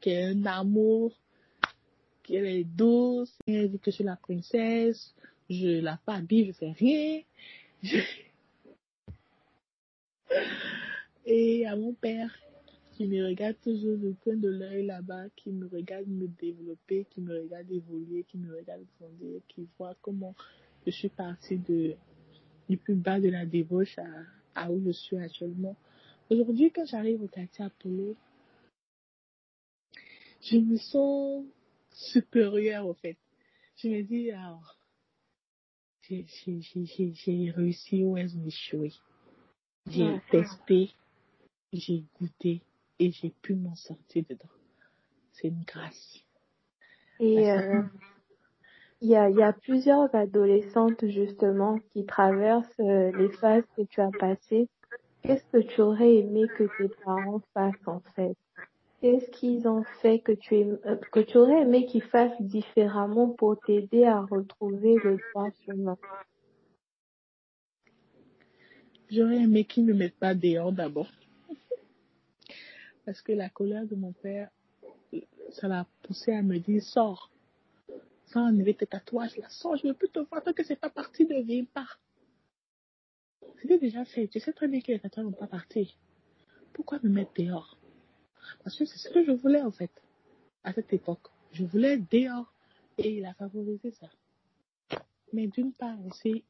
a 0.06 0.28
un 0.28 0.46
amour, 0.46 1.12
qui 2.22 2.36
est 2.36 2.62
douce, 2.62 3.36
elle 3.48 3.72
dit 3.72 3.80
que 3.80 3.90
je 3.90 3.96
suis 3.96 4.04
la 4.04 4.14
princesse, 4.14 5.12
je 5.50 5.80
la 5.80 5.98
pas 6.06 6.20
je 6.20 6.52
fais 6.52 6.70
rien. 6.70 7.22
Et 11.26 11.66
à 11.66 11.74
mon 11.74 11.94
père, 11.94 12.30
qui 12.98 13.06
me 13.06 13.24
regarde 13.24 13.54
toujours 13.60 13.96
du 13.96 14.12
coin 14.16 14.34
de 14.34 14.48
l'œil 14.48 14.84
là-bas, 14.84 15.28
qui 15.36 15.50
me 15.50 15.68
regarde 15.68 16.08
me 16.08 16.26
développer, 16.26 17.06
qui 17.08 17.20
me 17.20 17.42
regarde 17.42 17.70
évoluer, 17.70 18.24
qui 18.24 18.38
me 18.38 18.52
regarde 18.52 18.84
grandir, 18.98 19.40
qui 19.46 19.68
voit 19.78 19.94
comment 20.02 20.34
je 20.84 20.90
suis 20.90 21.08
partie 21.08 21.58
de, 21.58 21.94
du 22.68 22.76
plus 22.76 22.96
bas 22.96 23.20
de 23.20 23.28
la 23.28 23.46
débauche 23.46 23.96
à, 23.98 24.08
à 24.56 24.72
où 24.72 24.82
je 24.84 24.90
suis 24.90 25.16
actuellement. 25.16 25.76
Aujourd'hui, 26.28 26.72
quand 26.72 26.86
j'arrive 26.86 27.22
au 27.22 27.28
quartier 27.28 27.66
Apollo, 27.66 28.16
je 30.42 30.56
me 30.56 30.76
sens 30.76 31.44
supérieure, 31.92 32.84
au 32.84 32.94
fait. 32.94 33.16
Je 33.76 33.90
me 33.90 34.02
dis, 34.02 34.32
alors, 34.32 34.76
j'ai 36.02 37.52
réussi 37.54 38.02
où 38.02 38.16
elles 38.16 38.36
ont 38.36 38.44
échoué. 38.44 38.92
J'ai 39.86 40.18
testé, 40.32 40.90
j'ai 41.72 42.02
goûté 42.18 42.60
et 42.98 43.10
j'ai 43.12 43.30
pu 43.30 43.54
m'en 43.54 43.74
sortir 43.74 44.24
dedans. 44.28 44.48
C'est 45.32 45.48
une 45.48 45.64
grâce. 45.64 46.24
Et 47.20 47.50
euh, 47.50 47.82
il 49.00 49.08
y, 49.10 49.16
a, 49.16 49.30
y 49.30 49.42
a 49.42 49.52
plusieurs 49.52 50.12
adolescentes 50.14 51.06
justement 51.06 51.78
qui 51.92 52.04
traversent 52.06 52.80
euh, 52.80 53.12
les 53.12 53.28
phases 53.28 53.64
que 53.76 53.82
tu 53.82 54.00
as 54.00 54.10
passées. 54.10 54.68
Qu'est-ce 55.22 55.44
que 55.52 55.58
tu 55.58 55.80
aurais 55.80 56.16
aimé 56.16 56.48
que 56.48 56.64
tes 56.64 56.88
parents 57.04 57.42
fassent 57.54 57.86
en 57.86 58.00
fait? 58.16 58.36
Qu'est-ce 59.00 59.30
qu'ils 59.30 59.68
ont 59.68 59.84
fait 60.02 60.20
que 60.20 60.32
tu, 60.32 60.54
euh, 60.54 60.96
que 61.12 61.20
tu 61.20 61.38
aurais 61.38 61.62
aimé 61.62 61.86
qu'ils 61.86 62.02
fassent 62.02 62.40
différemment 62.40 63.28
pour 63.30 63.60
t'aider 63.60 64.04
à 64.04 64.22
retrouver 64.22 64.98
le 65.04 65.18
droit 65.32 65.50
chemin? 65.66 65.96
J'aurais 69.10 69.38
aimé 69.42 69.64
qu'ils 69.64 69.86
ne 69.86 69.92
me 69.92 69.98
mettent 69.98 70.18
pas 70.18 70.34
dehors 70.34 70.72
d'abord. 70.72 71.10
Parce 73.08 73.22
que 73.22 73.32
la 73.32 73.48
colère 73.48 73.86
de 73.86 73.94
mon 73.94 74.12
père, 74.12 74.50
ça 75.52 75.66
l'a 75.66 75.86
poussé 76.02 76.30
à 76.34 76.42
me 76.42 76.58
dire 76.58 76.82
sors. 76.82 77.30
Sans 78.26 78.48
enlever 78.48 78.74
tes 78.74 78.86
tatouages, 78.86 79.34
là, 79.38 79.48
sors, 79.48 79.76
je 79.78 79.86
veux 79.86 79.94
plus 79.94 80.10
te 80.10 80.18
voir 80.18 80.42
tant 80.44 80.52
que 80.52 80.62
c'est 80.62 80.76
pas 80.76 80.90
parti, 80.90 81.24
ne 81.24 81.40
viens 81.40 81.64
pas. 81.64 81.88
C'était 83.62 83.78
déjà 83.78 84.04
fait. 84.04 84.28
Tu 84.28 84.40
sais 84.40 84.52
très 84.52 84.68
bien 84.68 84.82
que 84.82 84.92
les 84.92 85.00
tatouages 85.00 85.24
n'ont 85.24 85.32
pas 85.32 85.46
parti. 85.46 85.96
Pourquoi 86.74 86.98
me 87.02 87.08
mettre 87.08 87.32
dehors? 87.34 87.78
Parce 88.62 88.76
que 88.76 88.84
c'est 88.84 88.98
ce 88.98 89.08
que 89.08 89.24
je 89.24 89.32
voulais 89.32 89.62
en 89.62 89.72
fait, 89.72 90.02
à 90.62 90.74
cette 90.74 90.92
époque. 90.92 91.28
Je 91.52 91.64
voulais 91.64 91.96
dehors 91.96 92.52
et 92.98 93.16
il 93.16 93.24
a 93.24 93.32
favorisé 93.32 93.90
ça. 93.92 94.10
Mais 95.32 95.46
d'une 95.46 95.72
part 95.72 95.96
aussi, 96.04 96.44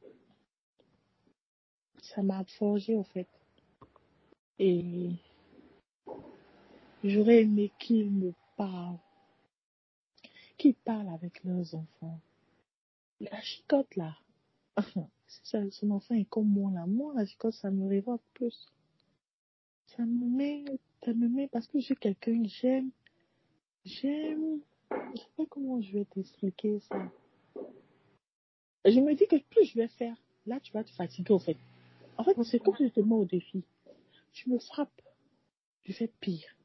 ça 2.01 2.21
m'a 2.21 2.43
forgé 2.43 2.97
en 2.97 3.05
fait. 3.05 3.29
Et 4.61 5.13
j'aurais 7.03 7.43
aimé 7.43 7.71
qu'ils 7.79 8.11
me 8.11 8.33
parlent, 8.57 8.99
qu'ils 10.57 10.75
parlent 10.75 11.09
avec 11.09 11.43
leurs 11.43 11.75
enfants. 11.75 12.19
La 13.19 13.41
chicotte 13.41 13.95
là, 13.95 14.15
son 15.43 15.91
enfant 15.91 16.15
est 16.15 16.29
comme 16.29 16.47
moi 16.47 16.71
là. 16.71 16.85
Moi, 16.85 17.13
la 17.15 17.25
chicotte, 17.25 17.53
ça 17.53 17.71
me 17.71 17.87
révolte 17.87 18.23
plus. 18.33 18.67
Ça 19.87 20.05
me 20.05 20.25
met 20.25 20.65
ça 21.03 21.13
me 21.13 21.29
met 21.29 21.47
parce 21.47 21.67
que 21.67 21.79
j'ai 21.79 21.95
quelqu'un 21.95 22.43
que 22.43 22.49
j'aime. 22.49 22.91
J'aime. 23.85 24.59
Je 24.91 25.21
sais 25.21 25.27
pas 25.37 25.45
comment 25.49 25.81
je 25.81 25.93
vais 25.93 26.05
t'expliquer 26.05 26.79
ça. 26.81 27.11
Je 28.85 28.99
me 28.99 29.13
dis 29.13 29.27
que 29.27 29.37
plus 29.37 29.65
je 29.65 29.75
vais 29.75 29.87
faire, 29.87 30.15
là 30.45 30.59
tu 30.59 30.71
vas 30.73 30.83
te 30.83 30.91
fatiguer 30.91 31.33
en 31.33 31.39
fait. 31.39 31.57
En 32.17 32.23
fait, 32.23 32.35
c'est 32.43 32.59
comme 32.59 32.75
si 32.75 32.87
je 32.87 32.93
te 32.93 32.99
mets 32.99 33.15
au 33.15 33.25
défi. 33.25 33.63
Tu 34.33 34.49
me 34.49 34.59
frappes, 34.59 35.01
je 35.83 35.93
fais 35.93 36.11
pire. 36.19 36.55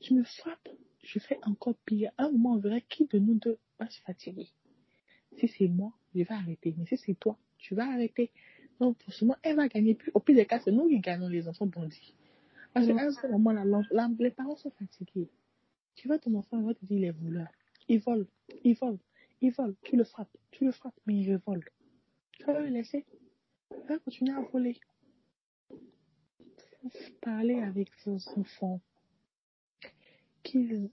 Tu 0.00 0.14
me 0.14 0.24
frappes, 0.24 0.68
je 1.02 1.18
fais 1.18 1.38
encore 1.44 1.76
pire. 1.84 2.10
À 2.18 2.24
un 2.24 2.32
moment, 2.32 2.52
on 2.54 2.58
verra 2.58 2.80
qui 2.80 3.06
de 3.06 3.18
nous 3.18 3.34
deux 3.34 3.58
va 3.78 3.88
se 3.88 4.00
fatiguer. 4.00 4.48
Si 5.36 5.46
c'est 5.48 5.68
moi, 5.68 5.92
je 6.14 6.22
vais 6.22 6.32
arrêter. 6.32 6.74
Mais 6.76 6.86
si 6.86 6.96
c'est 6.96 7.14
toi, 7.14 7.38
tu 7.58 7.74
vas 7.74 7.88
arrêter. 7.90 8.30
Donc, 8.80 9.00
forcément, 9.02 9.36
elle 9.42 9.56
va 9.56 9.68
gagner 9.68 9.94
plus. 9.94 10.10
Au 10.14 10.20
pire 10.20 10.36
des 10.36 10.46
cas, 10.46 10.58
c'est 10.58 10.72
nous 10.72 10.88
qui 10.88 10.98
gagnons 11.00 11.28
les 11.28 11.46
enfants 11.48 11.66
bandits. 11.66 12.14
Parce 12.72 12.86
qu'à 12.86 13.10
ce 13.10 13.26
moment-là, 13.26 13.64
les 14.18 14.30
parents 14.30 14.56
sont 14.56 14.70
fatigués. 14.70 15.28
Tu 15.96 16.08
vois 16.08 16.18
ton 16.18 16.34
enfant, 16.34 16.58
il 16.58 16.64
va 16.64 16.74
te 16.74 16.84
dire, 16.86 16.98
il 16.98 17.04
est 17.04 17.10
voleur. 17.10 17.48
Il 17.88 18.00
vole, 18.00 18.26
il 18.64 18.74
vole, 18.74 18.98
il 19.40 19.52
vole. 19.52 19.74
Tu 19.82 19.96
le 19.96 20.04
frappes, 20.04 20.34
tu 20.50 20.64
le 20.64 20.72
frappes, 20.72 20.98
mais 21.06 21.20
il 21.20 21.36
vole. 21.38 21.64
Tu 22.32 22.44
vas 22.44 22.58
le 22.60 22.68
laisser? 22.68 23.04
Il 23.70 23.86
va 23.88 23.98
continuer 23.98 24.32
à 24.32 24.40
voler? 24.40 24.78
Parler 27.20 27.60
avec 27.60 27.90
vos 28.06 28.16
enfants. 28.36 28.80
Qu'ils 30.42 30.90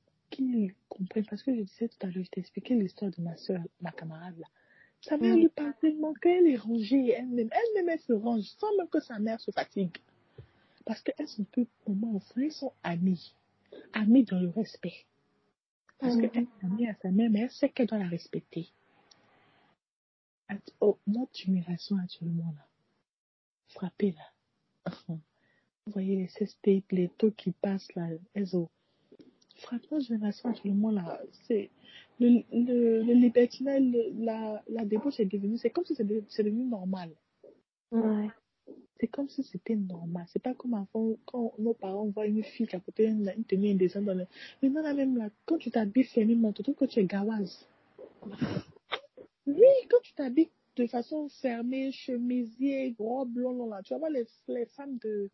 comprennent. 0.90 1.26
Parce 1.26 1.44
que 1.44 1.56
je 1.56 1.62
disais 1.62 1.88
tout 1.88 1.98
à 2.02 2.08
l'heure, 2.08 2.24
je 2.24 2.30
t'expliquais 2.30 2.76
l'histoire 2.76 3.12
de 3.12 3.22
ma 3.22 3.36
soeur, 3.38 3.62
ma 3.82 3.92
camarade 3.92 4.38
là. 4.38 4.48
Sa 5.02 5.18
mère 5.18 5.36
lui 5.36 5.50
parle 5.50 5.74
tellement 5.80 6.14
qu'elle 6.16 6.48
est 6.48 6.58
rangée 6.58 7.12
elle-même. 7.12 7.50
Elle-même, 7.52 7.90
elle 7.90 8.00
se 8.00 8.14
range 8.14 8.44
sans 8.60 8.76
même 8.78 8.90
que 8.90 9.00
sa 9.00 9.20
mère 9.20 9.40
se 9.40 9.52
fatigue. 9.52 9.96
Parce 10.86 11.02
qu'elles 11.02 11.28
sont 11.28 11.44
plus, 11.44 11.66
pour 11.86 11.96
moi, 11.96 12.16
enfants, 12.16 12.42
elles 12.42 12.52
sont 12.52 12.74
amies. 12.84 13.36
Amies 13.94 14.24
dans 14.24 14.40
le 14.40 14.50
respect? 14.50 15.06
Parce 16.00 16.16
qu'elle 16.16 16.44
est 16.44 16.64
amie 16.64 16.88
à 16.88 16.96
sa 16.96 17.12
mère, 17.12 17.30
mais 17.30 17.42
elle 17.42 17.52
sait 17.52 17.70
qu'elle 17.70 17.88
doit 17.88 17.98
la 17.98 18.08
respecter. 18.08 18.70
Oh, 20.80 20.98
notre 21.08 21.38
génération 21.38 21.98
actuellement, 21.98 22.54
là, 22.56 22.68
frappée, 23.70 24.14
là. 24.14 24.92
Vous 25.08 25.94
voyez 25.94 26.16
les 26.16 26.28
cestés, 26.28 26.84
les 26.92 27.10
taux 27.10 27.32
qui 27.32 27.52
passent, 27.52 27.94
là, 27.96 28.08
elles 28.34 28.56
ont. 28.56 28.70
Frappée, 29.58 29.88
notre 29.92 30.06
génération 30.06 30.50
actuellement, 30.50 30.92
là, 30.92 31.22
c'est. 31.48 31.70
Le, 32.20 32.42
le, 32.52 33.04
le 33.04 33.14
libertinage, 33.14 33.84
la, 34.18 34.64
la 34.70 34.86
débauche 34.86 35.20
est 35.20 35.26
devenue, 35.26 35.58
c'est 35.58 35.70
comme 35.70 35.86
si 35.86 35.94
c'est 35.94 36.04
devenu 36.44 36.64
normal. 36.64 37.12
Ouais. 37.92 38.30
C'est 39.00 39.08
comme 39.08 39.30
si 39.30 39.44
c'était 39.44 39.76
normal. 39.76 40.26
C'est 40.30 40.42
pas 40.42 40.56
comme 40.56 40.74
avant, 40.74 41.16
quand 41.26 41.54
nos 41.60 41.76
parents 41.76 42.08
voient 42.08 42.26
une 42.26 42.44
fille 42.44 42.66
qui 42.66 42.76
a 42.76 42.80
porté 42.80 43.06
une, 43.06 43.32
une 43.38 43.44
tenue 43.44 43.70
indécente 43.70 44.06
dans 44.06 44.16
le. 44.16 44.26
Maintenant, 44.64 44.82
là 44.82 44.96
même, 44.96 45.16
là, 45.16 45.30
quand 45.46 45.60
tu 45.60 45.70
t'habilles 45.70 46.06
fermement, 46.06 46.52
tu 46.52 46.64
trouves 46.64 46.76
que 46.76 46.86
tu 46.86 47.00
es 47.00 47.06
gawaz. 47.06 47.68
Oui, 49.46 49.68
quand 49.90 50.02
tu 50.02 50.14
t'habilles 50.14 50.50
de 50.76 50.88
façon 50.88 51.30
fermée, 51.30 51.92
chemisier, 51.92 52.92
gros 52.98 53.26
blond, 53.26 53.68
là, 53.70 53.82
tu 53.84 53.94
vas 53.94 54.00
voir 54.00 54.12
les, 54.12 54.26
les 54.48 54.66
femmes 54.66 54.98
de, 55.04 55.30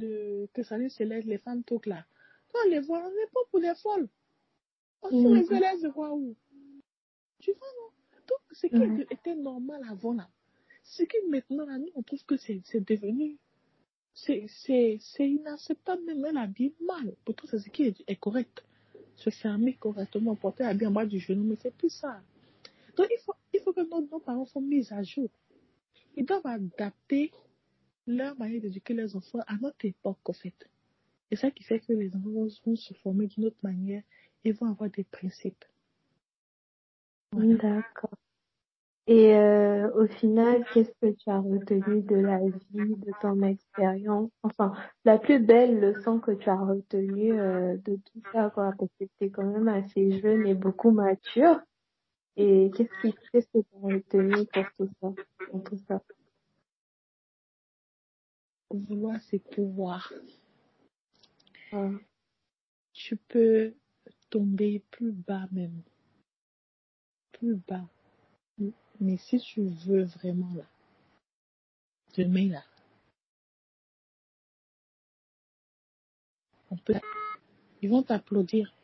de, 0.00 0.48
que 0.52 0.64
ça 0.64 0.76
lui 0.76 0.90
célèbre, 0.90 1.28
les 1.28 1.38
femmes 1.38 1.62
toques 1.62 1.86
là. 1.86 2.04
Tu 2.52 2.70
les 2.70 2.80
voir, 2.80 3.04
on 3.04 3.10
n'est 3.10 3.26
pas 3.32 3.40
pour 3.50 3.60
des 3.60 3.74
folles. 3.74 4.08
On 5.02 5.10
mm 5.10 5.34
les 5.34 5.52
élèves, 5.52 5.78
je 5.82 5.88
vois 5.88 6.12
où? 6.12 6.36
Tu 7.38 7.52
vois, 7.52 7.68
non? 7.78 7.90
Donc, 8.28 8.38
ce 8.52 8.66
qui 8.66 8.76
mm 8.76 9.04
était 9.10 9.34
normal 9.34 9.80
avant, 9.88 10.12
là, 10.12 10.28
ce 10.82 11.02
qui 11.04 11.16
maintenant, 11.28 11.66
là, 11.66 11.78
nous, 11.78 11.90
on 11.94 12.02
trouve 12.02 12.24
que 12.24 12.36
c'est 12.36 12.62
devenu, 12.74 13.38
c'est 14.14 14.48
inacceptable, 15.18 16.02
même 16.04 16.24
elle 16.24 16.36
habille 16.36 16.74
mal. 16.80 17.14
Pourtant, 17.24 17.46
c'est 17.48 17.58
ce 17.58 17.70
qui 17.70 17.84
est, 17.84 18.16
correct. 18.16 18.64
Se 19.16 19.30
fermer 19.30 19.74
correctement, 19.74 20.34
porter 20.34 20.64
habit 20.64 20.86
en 20.86 20.90
bas 20.90 21.06
du 21.06 21.18
genou, 21.18 21.44
mais 21.44 21.56
c'est 21.56 21.74
plus 21.74 21.90
ça. 21.90 22.22
Donc, 22.96 23.06
il 23.10 23.18
faut, 23.18 23.34
il 23.52 23.60
faut 23.60 23.72
que 23.72 23.82
nos, 23.82 24.00
nos 24.00 24.18
parents 24.18 24.46
soient 24.46 24.62
mis 24.62 24.92
à 24.92 25.02
jour. 25.02 25.30
Ils 26.16 26.24
doivent 26.24 26.46
adapter 26.46 27.30
leur 28.06 28.36
manière 28.38 28.60
d'éduquer 28.60 28.94
leurs 28.94 29.14
enfants 29.14 29.40
à 29.46 29.56
notre 29.56 29.84
époque, 29.84 30.28
en 30.28 30.32
fait. 30.32 30.68
Et 31.30 31.36
ça 31.36 31.50
qui 31.50 31.62
fait 31.64 31.80
que 31.80 31.92
les 31.92 32.14
enfants 32.16 32.46
vont 32.66 32.76
se 32.76 32.94
former 32.94 33.26
d'une 33.26 33.46
autre 33.46 33.60
manière 33.62 34.02
et 34.44 34.52
vont 34.52 34.66
avoir 34.66 34.90
des 34.90 35.04
principes. 35.04 35.64
D'accord. 37.32 38.10
Et 39.06 39.34
euh, 39.34 39.90
au 39.94 40.06
final, 40.06 40.64
qu'est-ce 40.72 40.92
que 41.00 41.12
tu 41.12 41.30
as 41.30 41.40
retenu 41.40 42.02
de 42.02 42.16
la 42.16 42.38
vie, 42.38 42.96
de 42.96 43.12
ton 43.20 43.42
expérience? 43.42 44.30
Enfin, 44.42 44.72
la 45.04 45.18
plus 45.18 45.40
belle 45.40 45.80
leçon 45.80 46.20
que 46.20 46.30
tu 46.32 46.48
as 46.48 46.56
retenue 46.56 47.38
euh, 47.38 47.76
de 47.78 47.96
tout 47.96 48.22
ça, 48.32 48.50
quoi, 48.50 48.72
parce 48.78 48.90
que 49.00 49.04
tu 49.04 49.24
es 49.24 49.30
quand 49.30 49.44
même 49.44 49.68
assez 49.68 50.20
jeune 50.20 50.46
et 50.46 50.54
beaucoup 50.54 50.90
mature. 50.92 51.60
Et 52.36 52.70
qu'est-ce 52.76 53.00
qui, 53.02 53.14
qu'est-ce 53.32 53.48
que 53.48 53.58
tu 53.58 53.76
as 53.76 53.86
retenu 53.86 54.46
pour 54.52 54.64
tout 54.76 54.88
ça, 55.00 55.12
pour 55.50 55.64
tout 55.64 55.78
ça? 55.88 56.00
Vouloir, 58.70 59.20
c'est 59.22 59.40
pouvoir. 59.40 60.12
Tu 62.92 63.16
peux 63.16 63.74
tomber 64.28 64.82
plus 64.90 65.12
bas 65.12 65.46
même. 65.52 65.82
Plus 67.32 67.56
bas. 67.56 67.88
Mais 69.00 69.16
si 69.16 69.38
tu 69.40 69.62
veux 69.62 70.04
vraiment 70.04 70.52
là, 70.54 70.66
demain 72.16 72.50
là, 72.50 72.64
on 76.70 76.76
peut, 76.76 76.94
ils 77.80 77.88
vont 77.88 78.02
t'applaudir 78.02 78.74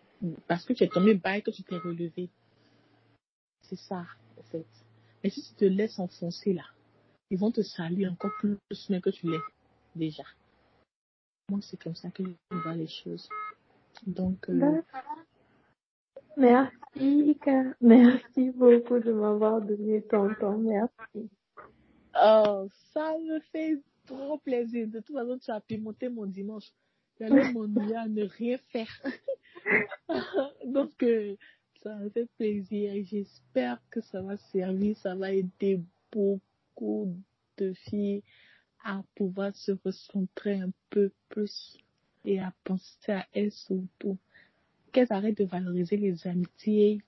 parce 0.49 0.65
que 0.65 0.73
tu 0.73 0.85
es 0.85 0.89
tombé 0.89 1.15
bas 1.15 1.37
et 1.37 1.43
que 1.43 1.51
tu 1.51 1.63
t'es 1.63 1.77
relevé. 1.77 2.31
C'est 3.63 3.77
ça, 3.77 4.07
en 4.39 4.43
fait. 4.45 4.67
Mais 5.23 5.31
si 5.31 5.43
tu 5.43 5.55
te 5.55 5.65
laisses 5.65 5.99
enfoncer 5.99 6.55
là, 6.55 6.65
ils 7.31 7.39
vont 7.39 7.51
te 7.51 7.63
saluer 7.63 8.07
encore 8.07 8.33
plus 8.39 8.59
que 8.71 9.11
tu 9.11 9.31
l'es 9.31 9.41
déjà. 9.95 10.25
Moi, 11.49 11.61
c'est 11.63 11.81
comme 11.81 11.95
ça 11.95 12.11
que 12.11 12.25
je 12.25 12.57
vois 12.57 12.75
les 12.75 12.89
choses. 12.89 13.29
Donc, 14.07 14.49
euh, 14.49 14.83
Merci, 16.37 17.39
merci 17.81 18.51
beaucoup 18.51 18.99
de 18.99 19.13
m'avoir 19.13 19.63
donné 19.63 20.03
ton 20.03 20.35
temps. 20.35 20.59
Merci. 20.59 21.31
Oh, 22.21 22.69
ça 22.93 23.17
me 23.19 23.41
fait 23.53 23.81
trop 24.07 24.39
plaisir. 24.39 24.89
De 24.89 25.01
toute 25.01 25.17
façon, 25.17 25.39
tu 25.39 25.51
as 25.51 25.61
pimenté 25.61 26.09
mon 26.09 26.27
dimanche. 26.27 26.73
J'allais 27.19 27.53
m'ennuyer 27.53 27.97
à 27.97 28.09
ne 28.09 28.25
rien 28.25 28.59
faire. 28.59 29.03
Donc, 30.67 31.03
euh, 31.03 31.37
ça 31.83 31.95
me 31.95 32.11
fait 32.11 32.29
plaisir 32.37 32.93
et 32.93 33.05
j'espère 33.05 33.81
que 33.91 34.01
ça 34.01 34.21
va 34.21 34.37
servir, 34.37 34.97
ça 34.97 35.15
va 35.15 35.33
aider 35.33 35.81
beaucoup 36.11 37.15
de 37.57 37.73
filles 37.73 38.23
à 38.87 39.03
pouvoir 39.17 39.55
se 39.57 39.73
recentrer 39.85 40.61
un 40.61 40.71
peu 40.91 41.11
plus 41.29 41.77
et 42.25 42.39
à 42.39 42.53
penser 42.63 43.13
à 43.13 43.27
elles 43.33 43.51
surtout. 43.51 44.17
Qu'elles 44.93 45.13
arrêtent 45.13 45.39
de 45.39 45.45
valoriser 45.45 45.97
les 45.97 46.27
amitiés, 46.29 47.03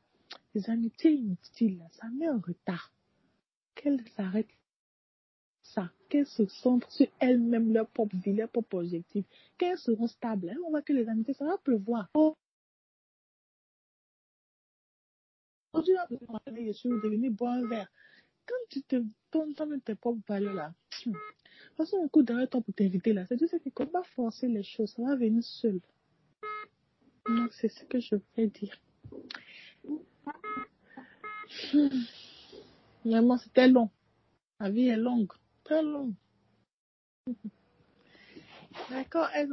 les 0.55 0.69
amitiés 0.69 1.12
inutiles, 1.12 1.81
ça 1.93 2.09
met 2.09 2.29
en 2.29 2.41
retard. 2.41 2.93
Qu'elles 3.77 4.03
arrêtent 4.17 4.59
ça, 5.62 5.93
qu'elles 6.09 6.27
se 6.27 6.47
centrent 6.47 6.91
sur 6.91 7.07
elles-mêmes, 7.21 7.73
leur 7.73 7.87
propre 7.87 8.17
vie, 8.17 8.33
leur 8.33 8.49
propre 8.49 8.79
objectif, 8.79 9.25
qu'elles 9.57 9.79
seront 9.79 10.09
stables. 10.09 10.57
On 10.67 10.71
voit 10.71 10.83
que 10.83 10.93
les 10.93 11.09
amitiés, 11.09 11.35
ça 11.35 11.45
va 11.45 11.59
pleuvoir. 11.59 12.09
Aujourd'hui, 15.73 15.97
je 16.67 16.73
suis 16.73 16.88
devenu 16.88 17.33
un 17.41 17.69
verre. 17.69 17.88
Quand 18.49 18.55
tu 18.71 18.83
te 18.83 18.97
donnes 19.31 19.55
toi-même 19.55 19.81
tes 19.83 19.95
propres 19.95 20.23
valeurs 20.27 20.55
là, 20.55 20.73
façon, 21.77 22.05
un 22.05 22.09
coup 22.09 22.23
derrière 22.23 22.49
toi 22.49 22.61
pour 22.61 22.75
t'inviter 22.75 23.13
là. 23.13 23.25
C'est 23.27 23.39
juste 23.39 23.55
que 23.75 23.83
va 23.85 24.03
forcer 24.03 24.49
les 24.49 24.63
choses, 24.63 24.93
ça 24.93 25.03
va 25.03 25.17
venir 25.17 25.43
seul. 25.43 25.81
Donc, 27.27 27.53
c'est 27.53 27.69
ce 27.69 27.85
que 27.85 28.01
je 28.01 28.17
voulais 28.17 28.49
dire. 28.49 28.77
Vraiment, 33.05 33.39
c'était 33.39 33.69
long. 33.69 33.91
La 34.61 34.71
vie 34.71 34.89
est 34.89 34.97
longue, 34.97 35.33
très 35.63 35.83
longue. 35.83 36.15
D'accord, 38.91 39.29
elles 39.35 39.53